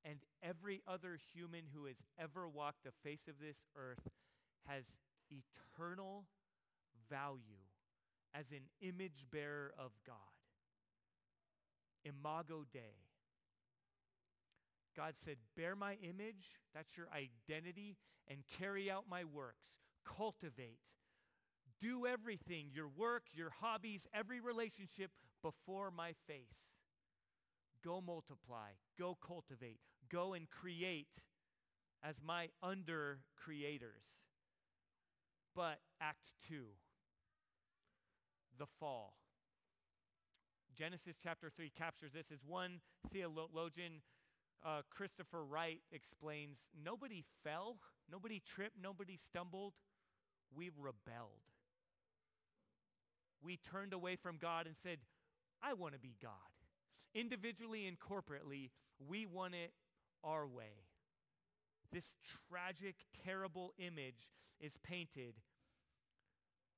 [0.04, 4.08] and every other human who has ever walked the face of this earth
[4.66, 4.84] has
[5.30, 6.24] eternal
[7.08, 7.64] value
[8.34, 10.16] as an image bearer of God.
[12.04, 13.03] Imago Dei.
[14.96, 17.96] God said, bear my image, that's your identity,
[18.28, 19.74] and carry out my works.
[20.04, 20.78] Cultivate.
[21.80, 25.10] Do everything, your work, your hobbies, every relationship
[25.42, 26.70] before my face.
[27.84, 28.70] Go multiply.
[28.98, 29.80] Go cultivate.
[30.10, 31.08] Go and create
[32.02, 34.04] as my under creators.
[35.54, 36.64] But Act 2,
[38.58, 39.14] the fall.
[40.76, 42.80] Genesis chapter 3 captures this as one
[43.12, 44.02] theologian
[44.64, 47.76] uh, Christopher Wright explains, nobody fell,
[48.10, 49.74] nobody tripped, nobody stumbled.
[50.54, 51.44] We rebelled.
[53.42, 54.98] We turned away from God and said,
[55.62, 56.32] I want to be God.
[57.14, 58.70] Individually and corporately,
[59.06, 59.72] we want it
[60.22, 60.84] our way.
[61.92, 62.14] This
[62.48, 64.30] tragic, terrible image
[64.60, 65.34] is painted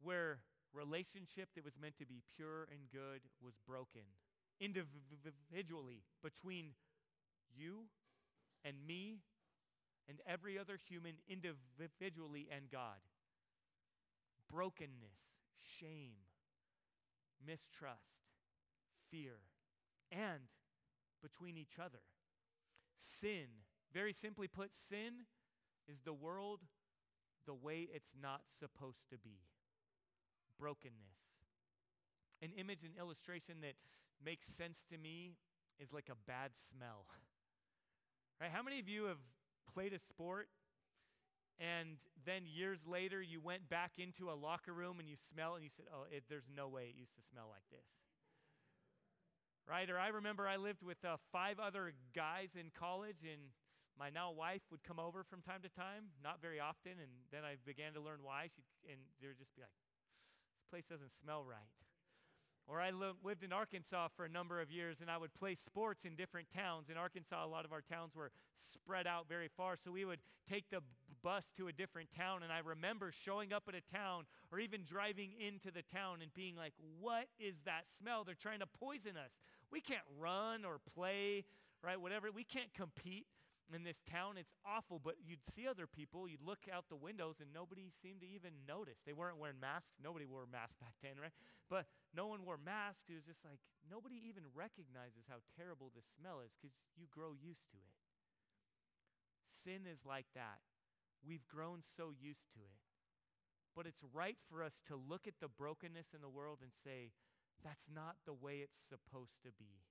[0.03, 0.39] where
[0.75, 4.03] relationship that was meant to be pure and good was broken
[4.61, 6.73] individually between
[7.57, 7.85] you
[8.65, 9.21] and me
[10.09, 13.01] and every other human individually and God.
[14.51, 15.19] Brokenness,
[15.81, 16.27] shame,
[17.45, 18.23] mistrust,
[19.11, 19.39] fear,
[20.13, 20.51] and
[21.23, 22.03] between each other.
[22.97, 23.47] Sin,
[23.93, 25.27] very simply put, sin
[25.89, 26.61] is the world
[27.47, 29.41] the way it's not supposed to be.
[30.59, 31.19] Brokenness.
[32.43, 33.75] an image and illustration that
[34.25, 35.37] makes sense to me
[35.79, 37.07] is like a bad smell.
[38.41, 38.51] Right?
[38.53, 39.23] How many of you have
[39.73, 40.49] played a sport
[41.59, 45.65] and then years later you went back into a locker room and you smell and
[45.65, 47.89] you said, oh, it, there's no way it used to smell like this.
[49.65, 49.89] Right?
[49.89, 53.41] Or I remember I lived with uh, five other guys in college and
[53.99, 57.49] my now wife would come over from time to time, not very often, and then
[57.49, 58.53] I began to learn why.
[58.53, 59.73] She'd, and they would just be like,
[60.61, 61.73] this place doesn't smell right.
[62.69, 65.55] Or I li- lived in Arkansas for a number of years and I would play
[65.55, 66.89] sports in different towns.
[66.91, 68.33] In Arkansas, a lot of our towns were
[68.73, 69.77] spread out very far.
[69.77, 70.81] So we would take the
[71.23, 72.43] bus to a different town.
[72.43, 76.35] And I remember showing up at a town or even driving into the town and
[76.35, 78.25] being like, what is that smell?
[78.25, 79.31] They're trying to poison us.
[79.71, 81.45] We can't run or play,
[81.83, 82.01] right?
[82.01, 82.31] Whatever.
[82.33, 83.27] We can't compete
[83.75, 84.39] in this town.
[84.39, 86.29] It's awful, but you'd see other people.
[86.29, 89.03] You'd look out the windows and nobody seemed to even notice.
[89.05, 89.99] They weren't wearing masks.
[90.03, 91.35] Nobody wore masks back then, right?
[91.71, 93.11] But no one wore masks.
[93.11, 93.59] It was just like
[93.91, 97.97] nobody even recognizes how terrible this smell is because you grow used to it.
[99.51, 100.63] Sin is like that.
[101.27, 102.83] We've grown so used to it.
[103.75, 107.13] But it's right for us to look at the brokenness in the world and say,
[107.65, 109.83] that's not the way it's supposed to be.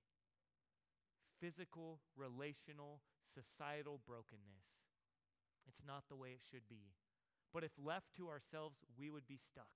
[1.40, 3.00] Physical, relational,
[3.34, 4.66] societal brokenness.
[5.68, 6.94] It's not the way it should be.
[7.52, 9.72] But if left to ourselves, we would be stuck.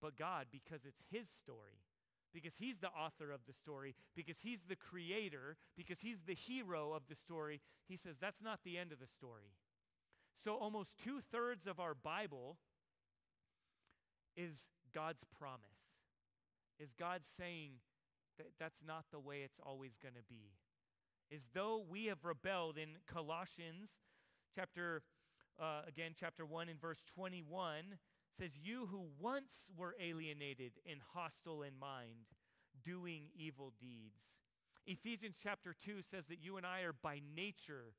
[0.00, 1.84] But God, because it's his story,
[2.32, 6.92] because he's the author of the story, because he's the creator, because he's the hero
[6.92, 9.54] of the story, he says that's not the end of the story.
[10.42, 12.58] So almost two-thirds of our Bible
[14.36, 15.62] is God's promise.
[16.78, 17.74] Is God saying
[18.38, 20.52] that that's not the way it's always going to be
[21.30, 23.90] is though we have rebelled in Colossians
[24.54, 25.02] chapter,
[25.60, 27.98] uh, again, chapter 1 and verse 21
[28.38, 32.26] says, you who once were alienated and hostile in mind,
[32.84, 34.42] doing evil deeds.
[34.86, 37.94] Ephesians chapter 2 says that you and I are by nature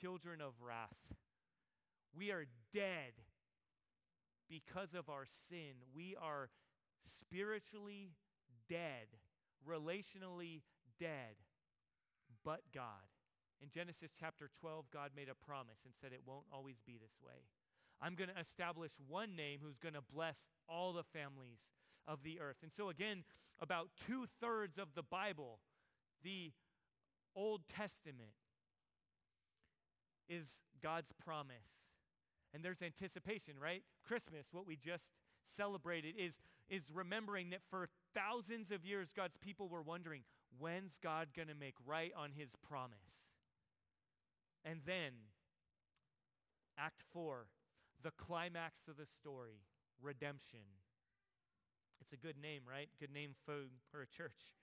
[0.00, 0.96] children of wrath.
[2.14, 3.12] We are dead
[4.48, 5.74] because of our sin.
[5.94, 6.50] We are
[7.02, 8.10] spiritually
[8.68, 9.06] dead,
[9.68, 10.62] relationally
[10.98, 11.36] dead
[12.44, 13.10] but God.
[13.60, 17.18] In Genesis chapter 12, God made a promise and said it won't always be this
[17.24, 17.48] way.
[18.00, 21.72] I'm going to establish one name who's going to bless all the families
[22.06, 22.58] of the earth.
[22.62, 23.24] And so again,
[23.60, 25.60] about two-thirds of the Bible,
[26.22, 26.52] the
[27.34, 28.36] Old Testament,
[30.28, 31.88] is God's promise.
[32.52, 33.82] And there's anticipation, right?
[34.06, 35.10] Christmas, what we just
[35.44, 36.38] celebrated, is,
[36.68, 40.22] is remembering that for thousands of years, God's people were wondering,
[40.58, 43.30] when's God going to make right on his promise?
[44.64, 45.12] And then,
[46.78, 47.46] Act 4,
[48.02, 49.60] the climax of the story,
[50.02, 50.60] redemption.
[52.00, 52.88] It's a good name, right?
[53.00, 53.54] Good name for,
[53.90, 54.54] for a church.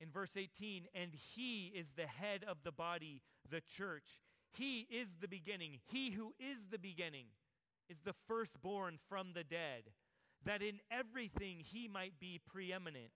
[0.00, 4.20] In verse 18, and he is the head of the body, the church.
[4.52, 5.78] He is the beginning.
[5.90, 7.26] He who is the beginning
[7.88, 9.84] is the firstborn from the dead
[10.44, 13.10] that in everything he might be preeminent.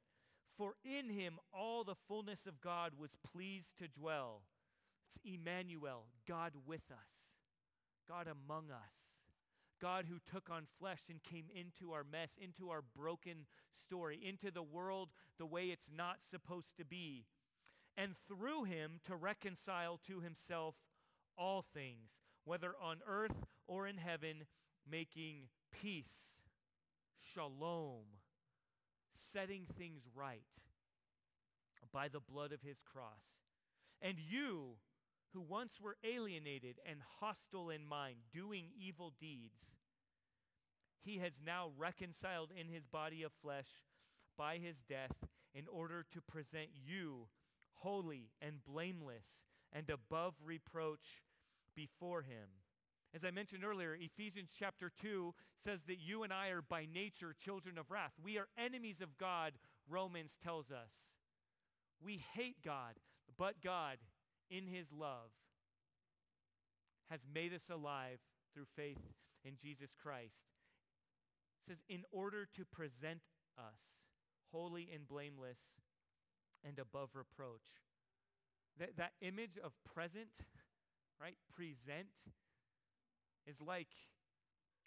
[0.57, 4.43] For in him all the fullness of God was pleased to dwell.
[5.09, 7.09] It's Emmanuel, God with us,
[8.09, 8.93] God among us.
[9.81, 13.47] God who took on flesh and came into our mess, into our broken
[13.85, 15.09] story, into the world
[15.39, 17.27] the way it's not supposed to be.
[17.97, 20.77] And through him to reconcile to himself
[21.37, 22.11] all things,
[22.45, 24.45] whether on earth or in heaven,
[24.91, 26.37] making peace
[27.33, 28.05] shalom,
[29.15, 30.43] setting things right
[31.91, 33.25] by the blood of his cross.
[34.03, 34.77] And you,
[35.33, 39.77] who once were alienated and hostile in mind, doing evil deeds,
[41.03, 43.69] he has now reconciled in his body of flesh
[44.37, 45.17] by his death
[45.55, 47.29] in order to present you
[47.77, 51.23] holy and blameless and above reproach
[51.75, 52.49] before him.
[53.15, 57.35] As I mentioned earlier, Ephesians chapter 2 says that you and I are by nature
[57.39, 58.13] children of wrath.
[58.23, 59.53] We are enemies of God,
[59.89, 60.93] Romans tells us.
[62.03, 62.95] We hate God,
[63.39, 63.99] but God,
[64.51, 65.31] in his love,
[67.11, 68.19] has made us alive
[68.55, 69.13] through faith
[69.45, 70.47] in Jesus Christ.
[71.61, 73.21] It says, in order to present
[73.59, 74.03] us
[74.53, 75.59] holy and blameless
[76.65, 77.83] and above reproach.
[78.79, 80.29] That, that image of present,
[81.21, 82.09] right, present,
[83.47, 83.89] is like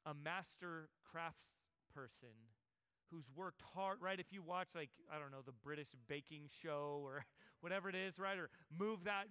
[0.06, 1.47] a master crafts
[1.93, 2.30] person
[3.12, 4.20] who's worked hard, right?
[4.20, 7.26] If you watch like, I don't know, the British baking show or
[7.62, 8.38] whatever it is, right?
[8.38, 9.28] Or move that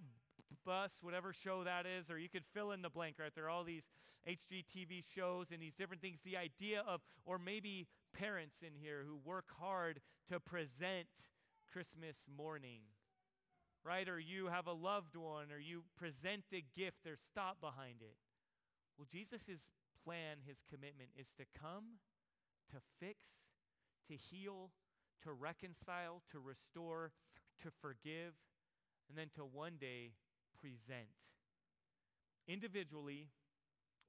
[0.65, 3.31] Bus, whatever show that is, or you could fill in the blank, right?
[3.35, 3.89] There are all these
[4.27, 6.19] HGTV shows and these different things.
[6.23, 10.01] The idea of, or maybe parents in here who work hard
[10.31, 11.07] to present
[11.71, 12.81] Christmas morning,
[13.83, 14.07] right?
[14.07, 18.17] Or you have a loved one, or you present a gift, there's thought behind it.
[18.97, 19.69] Well, Jesus'
[20.03, 21.99] plan, his commitment is to come,
[22.71, 23.19] to fix,
[24.07, 24.71] to heal,
[25.23, 27.11] to reconcile, to restore,
[27.61, 28.33] to forgive,
[29.09, 30.13] and then to one day
[30.59, 31.09] present
[32.47, 33.29] individually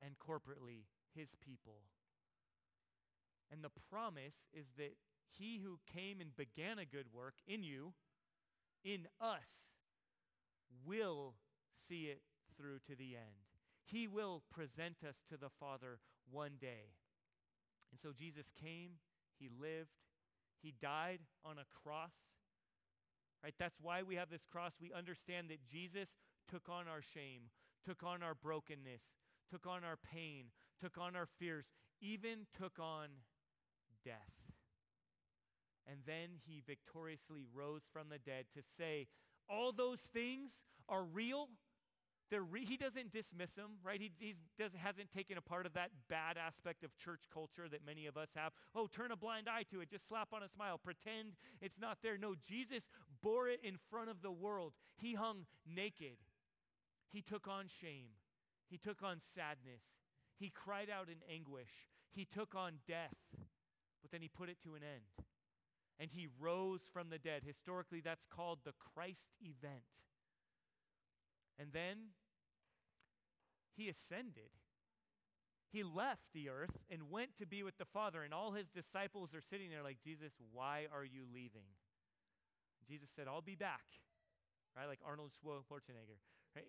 [0.02, 0.84] and corporately
[1.14, 1.80] his people.
[3.50, 4.96] And the promise is that
[5.30, 7.94] he who came and began a good work in you,
[8.84, 9.72] in us,
[10.84, 11.34] will
[11.88, 12.22] see it
[12.56, 13.45] through to the end.
[13.86, 16.92] He will present us to the Father one day.
[17.90, 18.98] And so Jesus came,
[19.38, 19.94] he lived,
[20.60, 22.12] he died on a cross.
[23.44, 23.54] Right?
[23.58, 24.72] That's why we have this cross.
[24.80, 26.16] We understand that Jesus
[26.50, 27.42] took on our shame,
[27.86, 29.02] took on our brokenness,
[29.50, 30.46] took on our pain,
[30.80, 31.66] took on our fears,
[32.00, 33.08] even took on
[34.04, 34.16] death.
[35.88, 39.06] And then he victoriously rose from the dead to say,
[39.48, 40.50] all those things
[40.88, 41.48] are real.
[42.30, 44.00] Re- he doesn't dismiss them, right?
[44.00, 47.86] He he's, doesn't, hasn't taken a part of that bad aspect of church culture that
[47.86, 48.52] many of us have.
[48.74, 49.90] Oh, turn a blind eye to it.
[49.90, 50.78] Just slap on a smile.
[50.82, 52.18] Pretend it's not there.
[52.18, 52.90] No, Jesus
[53.22, 54.72] bore it in front of the world.
[54.96, 56.16] He hung naked.
[57.12, 58.08] He took on shame.
[58.68, 59.82] He took on sadness.
[60.38, 61.70] He cried out in anguish.
[62.12, 63.16] He took on death,
[64.02, 65.26] but then he put it to an end.
[65.98, 67.42] And he rose from the dead.
[67.46, 69.84] Historically, that's called the Christ event.
[71.58, 72.12] And then
[73.76, 74.50] he ascended.
[75.72, 78.22] He left the earth and went to be with the Father.
[78.22, 81.68] And all his disciples are sitting there like, Jesus, why are you leaving?
[82.88, 83.84] Jesus said, I'll be back.
[84.76, 84.86] Right?
[84.86, 86.20] Like Arnold Schwarzenegger.
[86.54, 86.66] Right?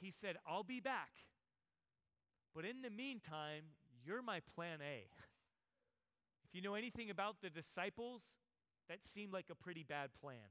[0.00, 1.10] He said, I'll be back.
[2.54, 5.06] But in the meantime, you're my plan A.
[6.42, 8.22] If you know anything about the disciples,
[8.88, 10.50] that seemed like a pretty bad plan.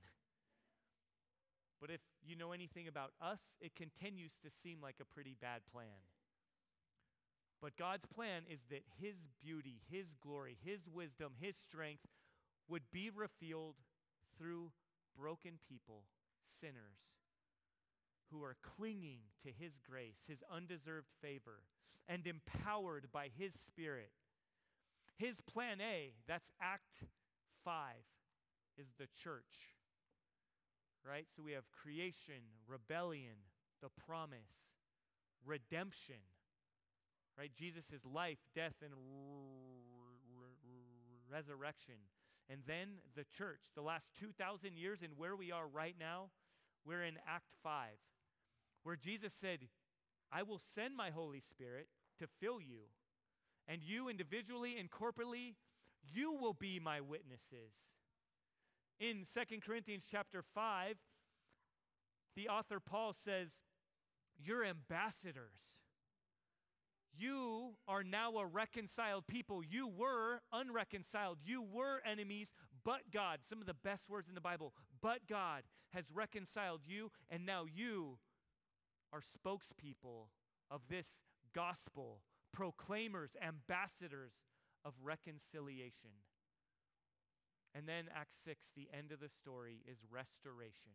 [1.82, 5.62] But if you know anything about us, it continues to seem like a pretty bad
[5.72, 6.04] plan.
[7.62, 12.08] But God's plan is that his beauty, his glory, his wisdom, his strength
[12.70, 13.76] would be revealed
[14.38, 14.72] through
[15.18, 16.04] broken people,
[16.62, 17.00] sinners,
[18.32, 21.64] who are clinging to his grace, his undeserved favor,
[22.08, 24.12] and empowered by his spirit.
[25.18, 27.04] His plan A, that's Act
[27.66, 27.74] 5,
[28.78, 29.79] is the church.
[31.08, 31.26] Right?
[31.36, 33.36] So we have creation, rebellion,
[33.82, 34.68] the promise,
[35.46, 36.22] redemption.
[37.38, 37.52] Right?
[37.58, 38.94] Jesus' life, death, and
[41.32, 41.96] resurrection.
[42.50, 46.30] And then the church, the last 2,000 years and where we are right now,
[46.86, 47.90] we're in Act 5,
[48.84, 49.68] where Jesus said,
[50.32, 51.88] I will send my Holy Spirit
[52.20, 52.90] to fill you.
[53.68, 55.56] And you individually and corporately,
[56.04, 57.74] you will be my witnesses
[59.00, 60.96] in 2 Corinthians chapter 5,
[62.36, 63.50] the author Paul says,
[64.38, 65.60] you're ambassadors.
[67.18, 69.62] You are now a reconciled people.
[69.64, 71.40] You were unreconciled.
[71.44, 72.54] You were enemies,
[72.86, 77.12] but God, some of the best words in the Bible, but God has reconciled you,
[77.30, 78.20] and now you
[79.12, 80.28] are spokespeople
[80.72, 81.24] of this
[81.54, 82.22] gospel,
[82.54, 84.34] proclaimers, ambassadors
[84.86, 86.12] of reconciliation.
[87.76, 90.94] And then Acts 6, the end of the story, is restoration.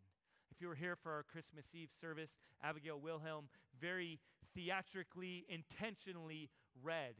[0.51, 3.49] If you were here for our Christmas Eve service, Abigail Wilhelm
[3.79, 4.19] very
[4.53, 6.49] theatrically, intentionally
[6.81, 7.15] read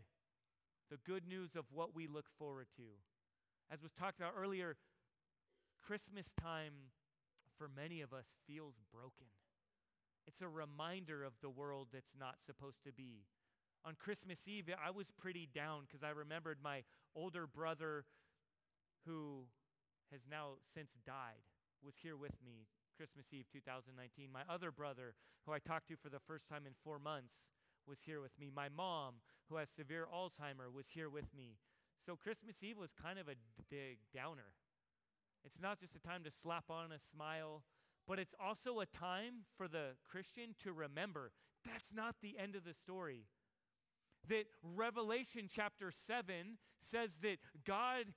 [0.89, 2.83] the good news of what we look forward to.
[3.71, 4.75] As was talked about earlier,
[5.85, 6.91] Christmas time
[7.57, 9.27] for many of us feels broken.
[10.27, 13.25] It's a reminder of the world that's not supposed to be.
[13.85, 16.83] On Christmas Eve, I was pretty down because I remembered my
[17.15, 18.05] older brother
[19.05, 19.45] who
[20.11, 21.45] has now since died,
[21.83, 24.29] was here with me Christmas Eve 2019.
[24.31, 27.43] My other brother, who I talked to for the first time in four months,
[27.87, 28.49] was here with me.
[28.53, 29.15] My mom,
[29.49, 31.57] who has severe Alzheimer, was here with me.
[32.05, 33.35] So Christmas Eve was kind of a
[34.13, 34.53] downer.
[35.43, 37.63] It's not just a time to slap on a smile,
[38.07, 41.31] but it's also a time for the Christian to remember
[41.65, 43.25] that's not the end of the story.
[44.29, 48.13] That Revelation chapter 7 says that God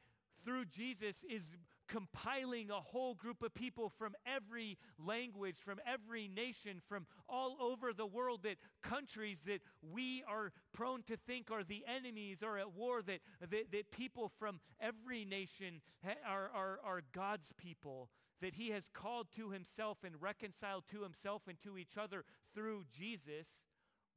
[0.49, 1.43] through Jesus is
[1.89, 7.93] compiling a whole group of people from every language, from every nation, from all over
[7.93, 12.73] the world, that countries that we are prone to think are the enemies or at
[12.73, 15.83] war, that, that, that people from every nation
[16.27, 18.09] are, are, are God's people,
[18.41, 22.25] that he has called to himself and reconciled to himself and to each other
[22.55, 23.49] through Jesus,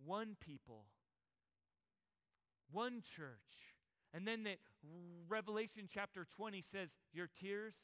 [0.05, 0.86] one people,
[2.71, 3.70] one church.
[4.14, 4.57] And then that
[5.30, 7.76] Revelation chapter 20 says, your tears,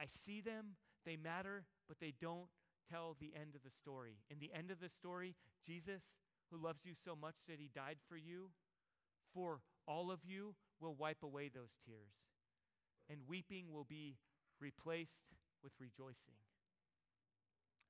[0.00, 2.48] I see them, they matter, but they don't
[2.90, 4.16] tell the end of the story.
[4.30, 5.34] In the end of the story,
[5.66, 6.02] Jesus,
[6.50, 8.50] who loves you so much that he died for you,
[9.34, 12.14] for all of you, will wipe away those tears.
[13.10, 14.16] And weeping will be
[14.60, 15.18] replaced
[15.62, 16.34] with rejoicing.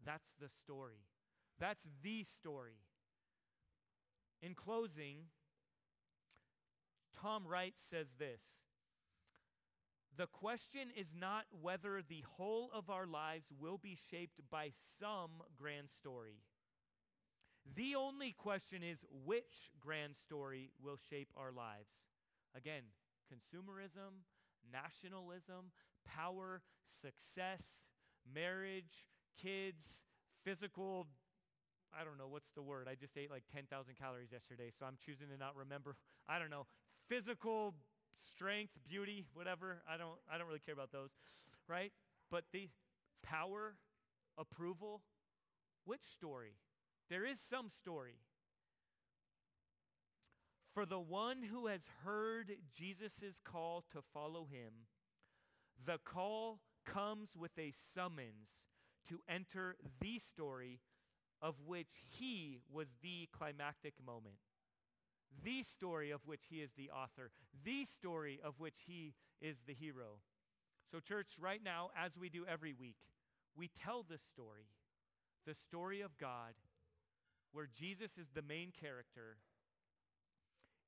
[0.05, 1.05] That's the story.
[1.59, 2.78] That's the story.
[4.43, 5.28] In closing,
[7.21, 8.41] Tom Wright says this.
[10.17, 15.43] The question is not whether the whole of our lives will be shaped by some
[15.59, 16.41] grand story.
[17.75, 21.91] The only question is which grand story will shape our lives.
[22.57, 22.85] Again,
[23.31, 24.25] consumerism,
[24.73, 25.73] nationalism,
[26.07, 26.62] power,
[27.03, 27.83] success,
[28.33, 29.07] marriage,
[29.41, 30.03] kids,
[30.45, 31.09] physical,
[31.93, 32.89] I don't know, what's the word?
[32.91, 35.97] I just ate like 10,000 calories yesterday, so I'm choosing to not remember.
[36.29, 36.67] I don't know.
[37.09, 37.74] Physical
[38.34, 39.82] strength, beauty, whatever.
[39.88, 41.11] I don't, I don't really care about those,
[41.68, 41.92] right?
[42.30, 42.68] But the
[43.22, 43.74] power,
[44.36, 45.02] approval,
[45.84, 46.54] which story?
[47.09, 48.16] There is some story.
[50.74, 54.72] For the one who has heard Jesus' call to follow him,
[55.86, 58.48] the call comes with a summons
[59.09, 60.80] to enter the story
[61.40, 61.88] of which
[62.18, 64.36] he was the climactic moment.
[65.45, 67.31] The story of which he is the author.
[67.64, 70.20] The story of which he is the hero.
[70.91, 72.97] So church, right now, as we do every week,
[73.57, 74.68] we tell the story,
[75.47, 76.55] the story of God,
[77.53, 79.39] where Jesus is the main character,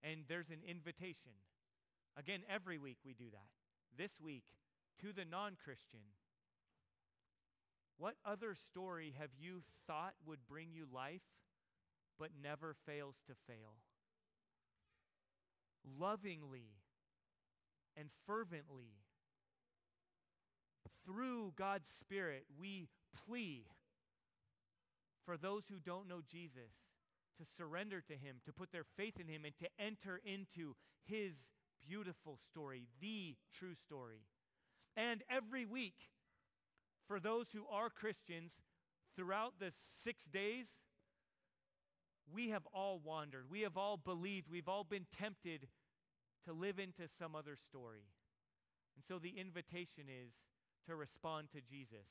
[0.03, 1.33] and there's an invitation.
[2.17, 3.49] Again, every week we do that.
[3.97, 4.45] This week,
[5.01, 6.01] to the non-Christian,
[7.97, 11.23] what other story have you thought would bring you life
[12.19, 13.75] but never fails to fail?
[15.99, 16.77] Lovingly
[17.97, 18.95] and fervently,
[21.05, 22.89] through God's Spirit, we
[23.27, 23.67] plea
[25.25, 26.73] for those who don't know Jesus
[27.39, 30.75] to surrender to him, to put their faith in him, and to enter into
[31.07, 31.51] his
[31.87, 34.23] beautiful story, the true story.
[34.97, 36.11] And every week,
[37.07, 38.59] for those who are Christians,
[39.17, 40.81] throughout the six days,
[42.33, 43.45] we have all wandered.
[43.51, 44.49] We have all believed.
[44.51, 45.69] We've all been tempted
[46.47, 48.05] to live into some other story.
[48.97, 50.33] And so the invitation is
[50.87, 52.07] to respond to Jesus.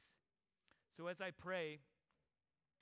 [0.96, 1.80] So as I pray,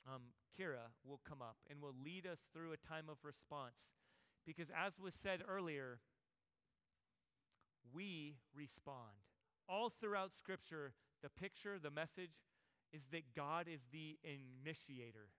[0.08, 0.22] um,
[0.58, 3.90] Kira will come up and will lead us through a time of response.
[4.46, 6.00] Because as was said earlier,
[7.94, 9.24] we respond.
[9.68, 12.44] All throughout Scripture, the picture, the message
[12.94, 15.30] is that God is the initiator.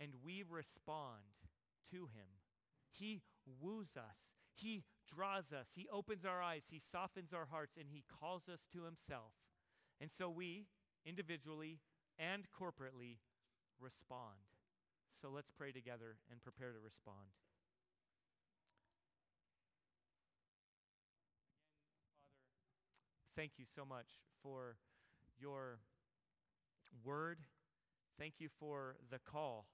[0.00, 1.46] And we respond
[1.90, 2.40] to him.
[2.90, 3.22] He
[3.60, 4.34] woos us.
[4.54, 5.68] He draws us.
[5.74, 6.62] He opens our eyes.
[6.70, 7.76] He softens our hearts.
[7.78, 9.32] And he calls us to himself.
[10.00, 10.66] And so we,
[11.04, 11.80] individually
[12.18, 13.18] and corporately,
[13.80, 14.36] respond.
[15.20, 17.32] So let's pray together and prepare to respond.
[23.36, 24.06] thank you so much
[24.42, 24.76] for
[25.38, 25.78] your
[27.04, 27.38] word.
[28.18, 29.66] Thank you for the call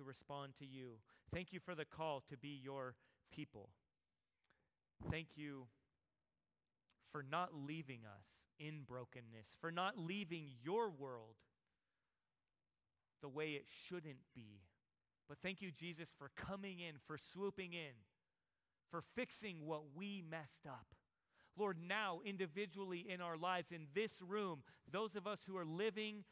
[0.00, 0.92] to respond to you.
[1.32, 2.94] Thank you for the call to be your
[3.30, 3.68] people.
[5.10, 5.66] Thank you
[7.12, 8.24] for not leaving us
[8.58, 11.36] in brokenness, for not leaving your world
[13.20, 14.62] the way it shouldn't be.
[15.28, 17.94] But thank you, Jesus, for coming in, for swooping in,
[18.90, 20.86] for fixing what we messed up.
[21.58, 26.24] Lord, now individually in our lives, in this room, those of us who are living,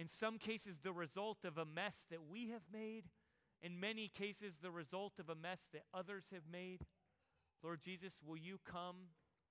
[0.00, 3.04] in some cases, the result of a mess that we have made,
[3.60, 6.86] in many cases, the result of a mess that others have made.
[7.62, 8.96] Lord Jesus, will you come?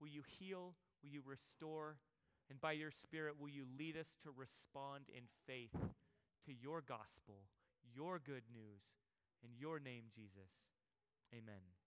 [0.01, 0.73] Will you heal?
[1.03, 1.97] Will you restore?
[2.49, 5.75] And by your Spirit, will you lead us to respond in faith
[6.47, 7.45] to your gospel,
[7.93, 8.81] your good news,
[9.43, 10.49] in your name, Jesus.
[11.31, 11.78] Amen.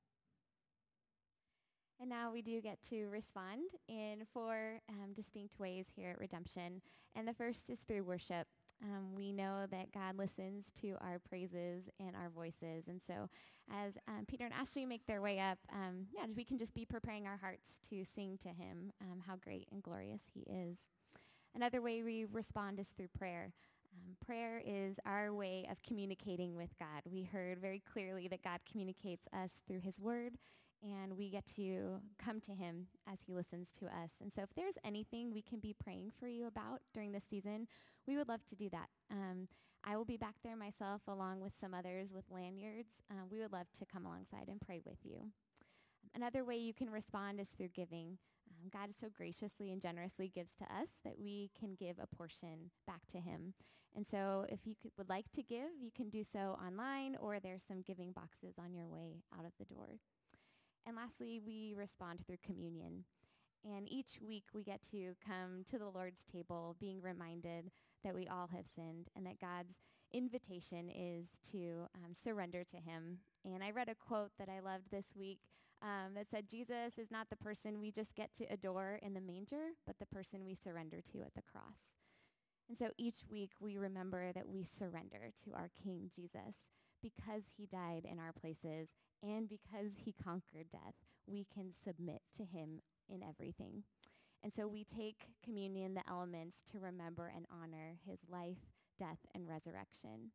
[2.03, 6.83] And now we do get to respond in four um, distinct ways here at Redemption.
[7.15, 8.49] And the first is through worship.
[8.83, 12.89] Um, we know that God listens to our praises and our voices.
[12.89, 13.29] And so
[13.73, 16.85] as um, Peter and Ashley make their way up, um, yeah, we can just be
[16.85, 20.79] preparing our hearts to sing to him um, how great and glorious he is.
[21.55, 23.53] Another way we respond is through prayer.
[23.95, 27.03] Um, prayer is our way of communicating with God.
[27.09, 30.33] We heard very clearly that God communicates us through his word,
[30.83, 34.11] and we get to come to him as he listens to us.
[34.21, 37.69] And so if there's anything we can be praying for you about during this season,
[38.07, 38.89] we would love to do that.
[39.11, 39.49] Um,
[39.85, 43.03] I will be back there myself along with some others with lanyards.
[43.11, 45.31] Uh, we would love to come alongside and pray with you.
[46.15, 48.19] Another way you can respond is through giving.
[48.51, 52.71] Um, God so graciously and generously gives to us that we can give a portion
[52.87, 53.55] back to him.
[53.95, 57.41] And so if you could, would like to give, you can do so online or
[57.41, 59.99] there's some giving boxes on your way out of the door.
[60.87, 63.05] And lastly, we respond through communion.
[63.65, 67.71] And each week we get to come to the Lord's table being reminded
[68.03, 69.75] that we all have sinned and that God's
[70.13, 73.19] invitation is to um, surrender to him.
[73.45, 75.39] And I read a quote that I loved this week
[75.81, 79.21] um, that said, Jesus is not the person we just get to adore in the
[79.21, 81.95] manger, but the person we surrender to at the cross.
[82.69, 86.71] And so each week we remember that we surrender to our King Jesus
[87.03, 90.95] because he died in our places and because he conquered death,
[91.27, 93.83] we can submit to him in everything.
[94.43, 98.59] And so we take communion, the elements, to remember and honor his life,
[98.99, 100.33] death, and resurrection.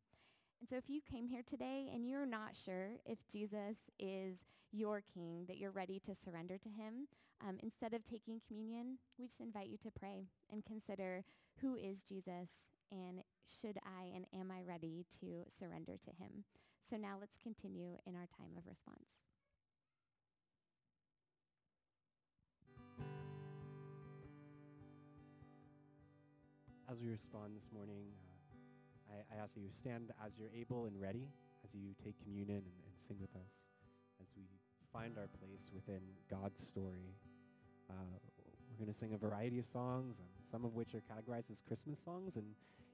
[0.60, 5.02] And so if you came here today and you're not sure if Jesus is your
[5.14, 7.08] king, that you're ready to surrender to him,
[7.46, 11.24] um, instead of taking communion, we just invite you to pray and consider
[11.60, 12.50] who is Jesus
[12.90, 16.44] and should I and am I ready to surrender to him?
[16.88, 19.28] So now let's continue in our time of response.
[26.90, 28.08] As we respond this morning,
[28.48, 31.28] uh, I, I, ask that you stand as you're able and ready
[31.62, 33.52] as you take communion and, and sing with us
[34.22, 34.44] as we
[34.90, 37.12] find our place within God's story.
[37.90, 38.16] Uh,
[38.70, 41.60] we're going to sing a variety of songs, um, some of which are categorized as
[41.60, 42.36] Christmas songs.
[42.36, 42.46] And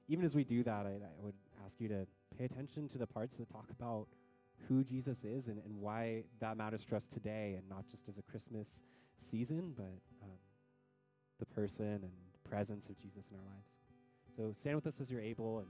[0.07, 1.35] even as we do that, I, I would
[1.65, 2.05] ask you to
[2.37, 4.07] pay attention to the parts that talk about
[4.67, 8.17] who Jesus is and, and why that matters for us today and not just as
[8.17, 8.67] a Christmas
[9.19, 10.37] season, but um,
[11.39, 12.11] the person and
[12.49, 13.69] presence of Jesus in our lives.
[14.35, 15.67] So stand with us as you're able, and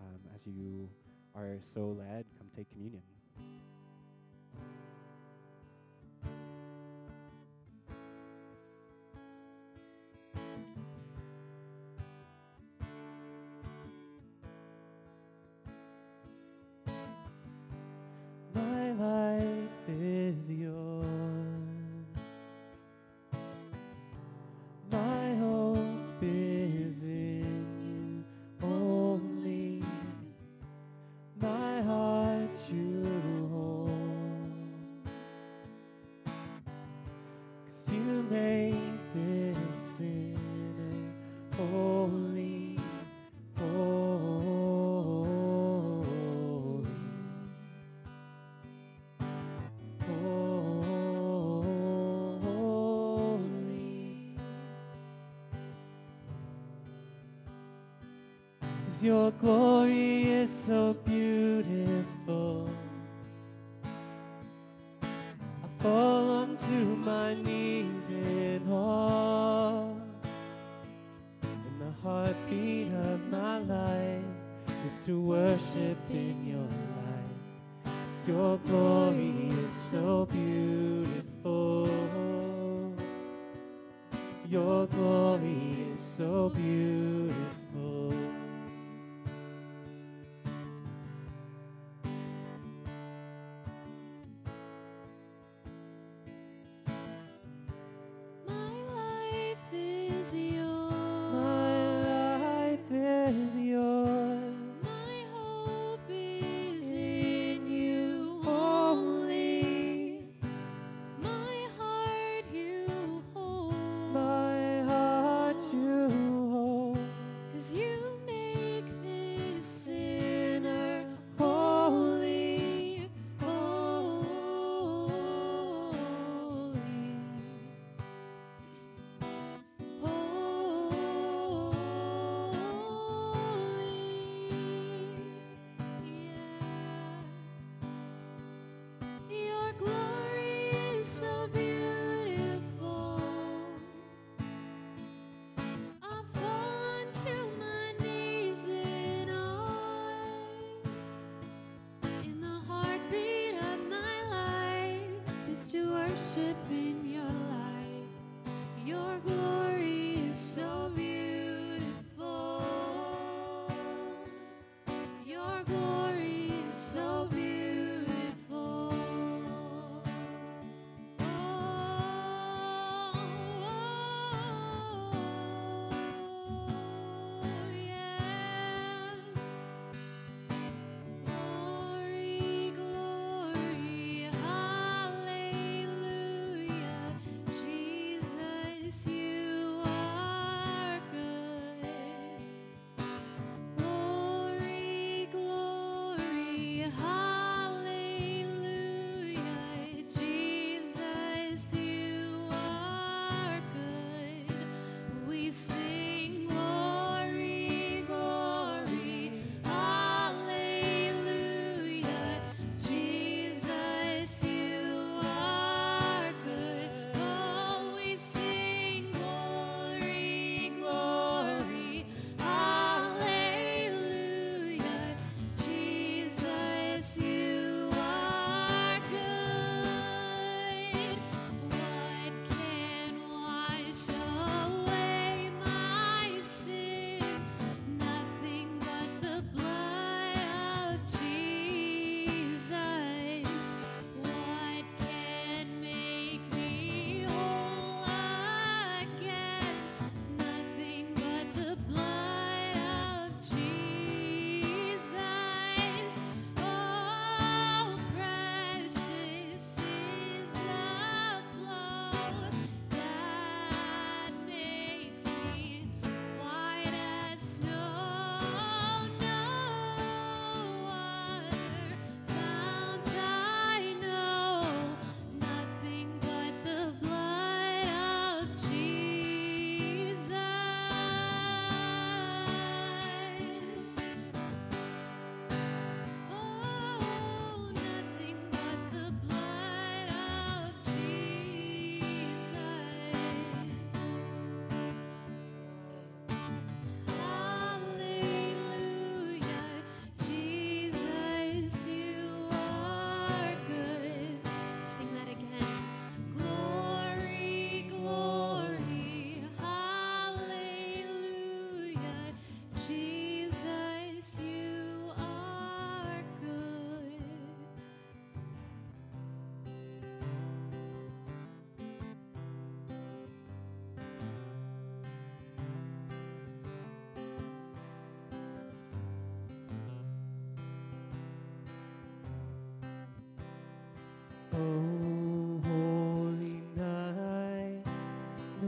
[0.00, 0.88] um, as you
[1.34, 3.02] are so led, come take communion.
[59.02, 62.68] Your glory is so beautiful.
[65.02, 69.94] I fall onto my knees in awe.
[71.42, 74.24] And the heartbeat of my life
[74.86, 77.94] is to worship in your light.
[78.26, 81.88] Your glory is so beautiful.
[84.48, 88.27] Your glory is so beautiful.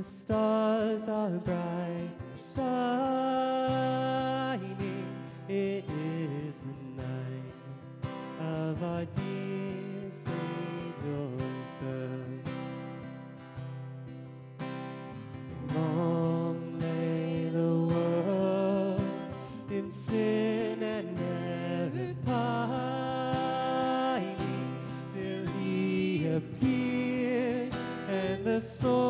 [0.00, 2.08] The stars are bright,
[2.56, 3.04] shining.
[5.46, 7.52] It is the night
[8.40, 11.42] of our dear Savior's
[11.82, 12.48] birth.
[15.74, 19.02] Long lay the world
[19.70, 23.04] in sin and error pining
[25.12, 27.74] till He appears
[28.08, 29.09] and the soul.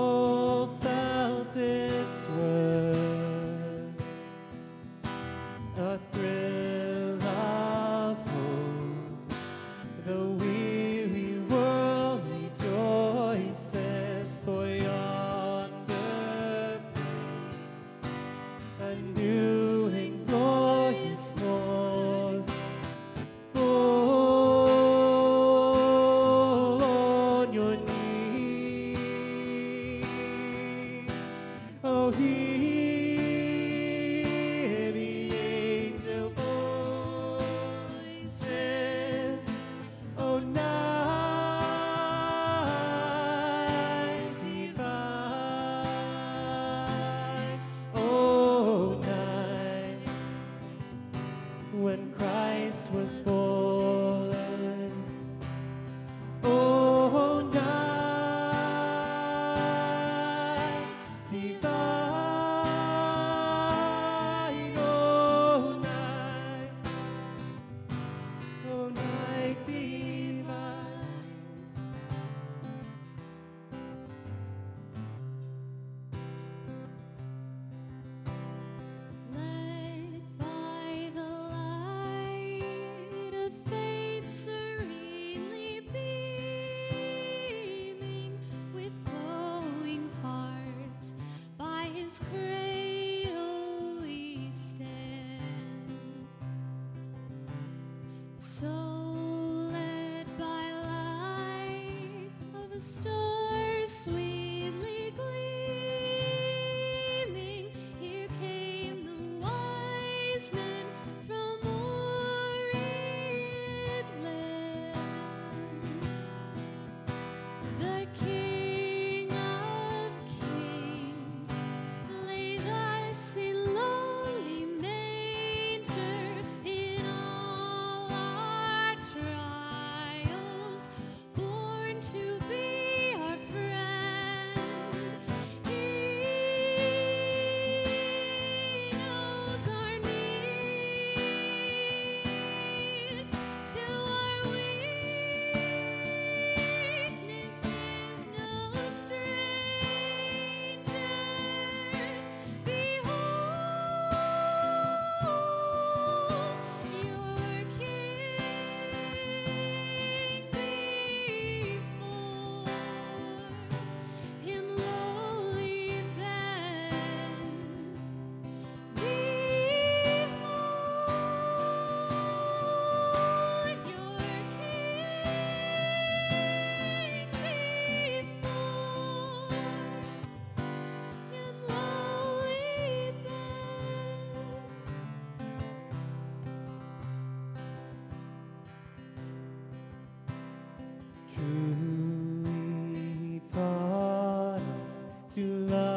[195.41, 195.89] love.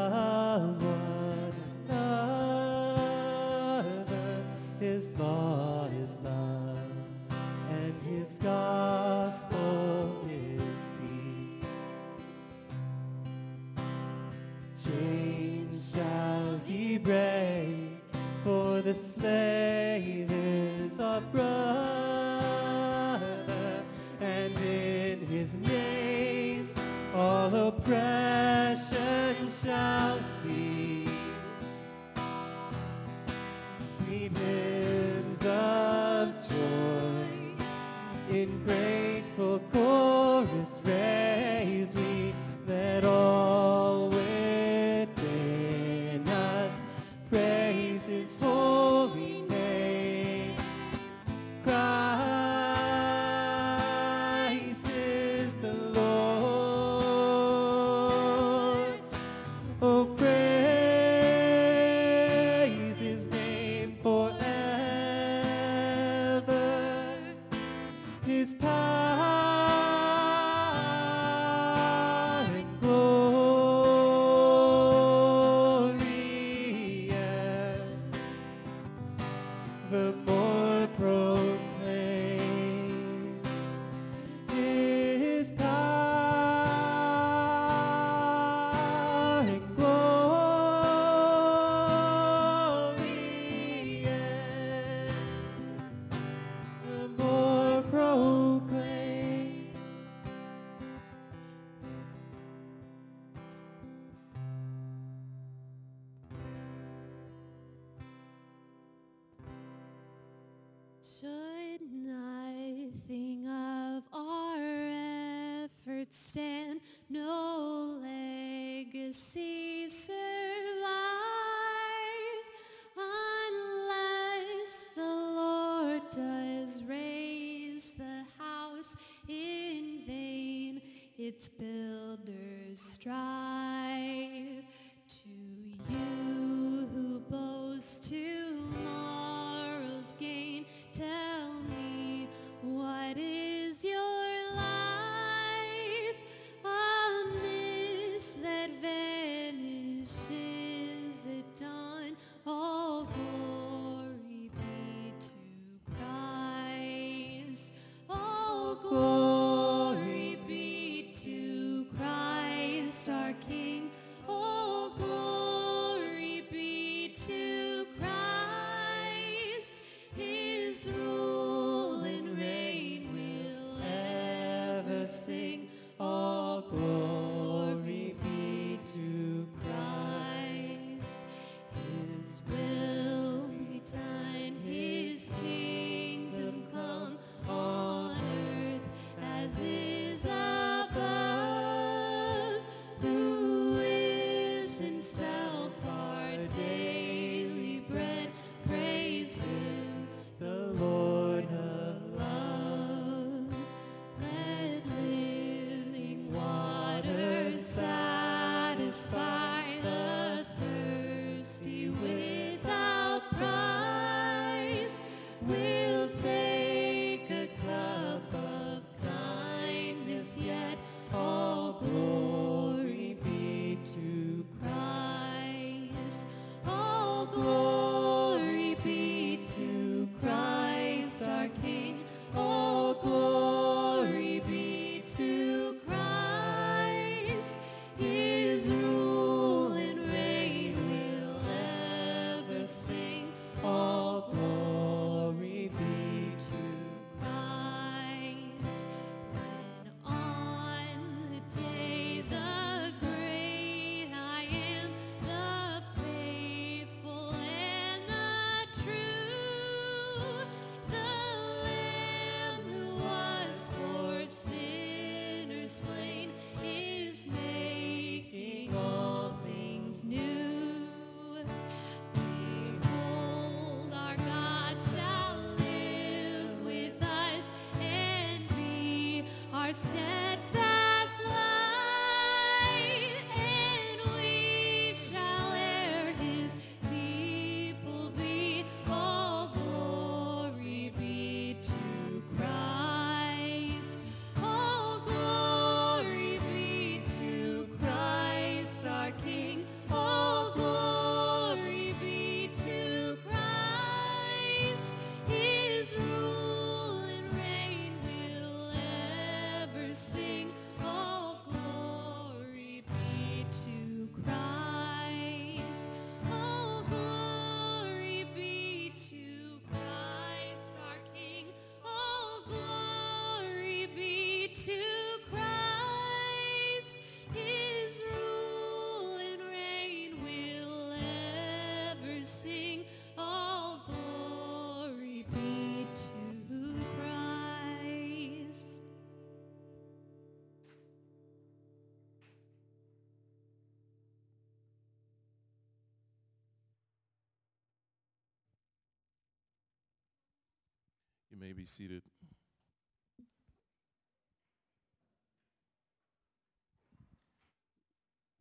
[351.44, 352.03] may be seated.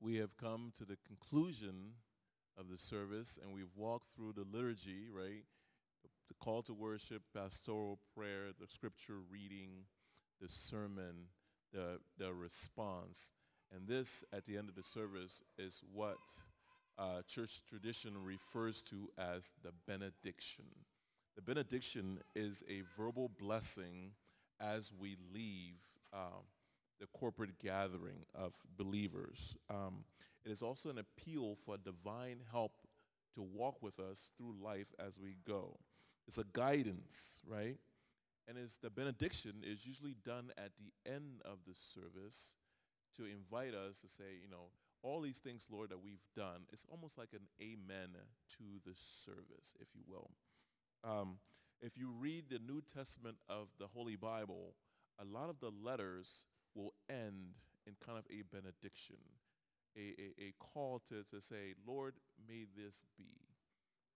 [0.01, 1.95] We have come to the conclusion
[2.57, 5.43] of the service and we've walked through the liturgy, right?
[6.29, 9.87] The call to worship, pastoral prayer, the scripture reading,
[10.41, 11.27] the sermon,
[11.73, 13.33] the, the response.
[13.74, 16.19] And this, at the end of the service, is what
[16.97, 20.66] uh, church tradition refers to as the benediction.
[21.36, 24.12] The benediction is a verbal blessing
[24.60, 25.76] as we leave
[26.12, 26.44] um,
[27.00, 29.56] the corporate gathering of believers.
[29.70, 30.04] Um,
[30.44, 32.72] it is also an appeal for divine help
[33.34, 35.78] to walk with us through life as we go.
[36.28, 37.78] It's a guidance, right?
[38.46, 42.54] And it's the benediction is usually done at the end of the service
[43.16, 44.66] to invite us to say, you know,
[45.02, 46.66] all these things, Lord, that we've done.
[46.72, 48.10] It's almost like an amen
[48.59, 50.30] to the service, if you will.
[51.05, 51.39] Um,
[51.81, 54.74] if you read the New Testament of the Holy Bible,
[55.20, 57.57] a lot of the letters will end
[57.87, 59.16] in kind of a benediction,
[59.97, 62.15] a, a, a call to, to say, Lord,
[62.49, 63.24] may this be.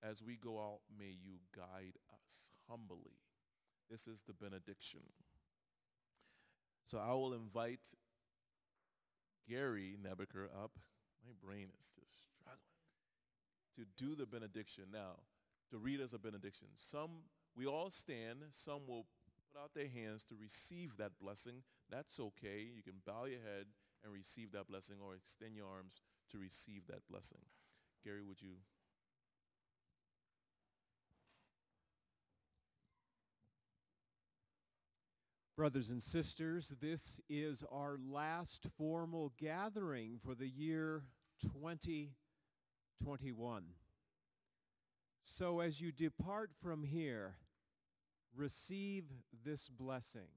[0.03, 3.19] As we go out, may you guide us humbly.
[3.91, 5.01] This is the benediction.
[6.85, 7.89] So I will invite
[9.49, 10.73] Gary Nebeker up.
[11.25, 12.61] My brain is just struggling.
[13.77, 14.85] To do the benediction.
[14.93, 15.17] Now,
[15.71, 16.69] to read as a benediction.
[16.77, 17.11] Some,
[17.57, 18.39] we all stand.
[18.51, 19.07] Some will
[19.53, 21.63] put out their hands to receive that blessing.
[21.91, 22.69] That's okay.
[22.75, 23.67] You can bow your head
[24.05, 27.39] and receive that blessing or extend your arms to receive that blessing.
[28.05, 28.55] Gary, would you?
[35.57, 41.05] Brothers and sisters, this is our last formal gathering for the year
[41.43, 43.63] 2021.
[45.27, 47.35] So as you depart from here,
[48.35, 49.05] receive
[49.45, 50.31] this blessing.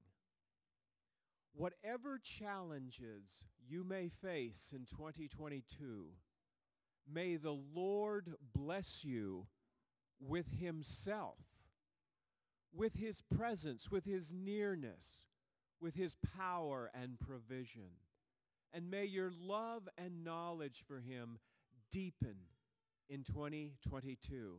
[1.54, 6.06] Whatever challenges you may face in 2022,
[7.10, 9.46] may the Lord bless you
[10.20, 11.38] with himself
[12.74, 15.22] with his presence, with his nearness,
[15.80, 17.90] with his power and provision.
[18.72, 21.38] And may your love and knowledge for him
[21.90, 22.36] deepen
[23.08, 24.58] in 2022.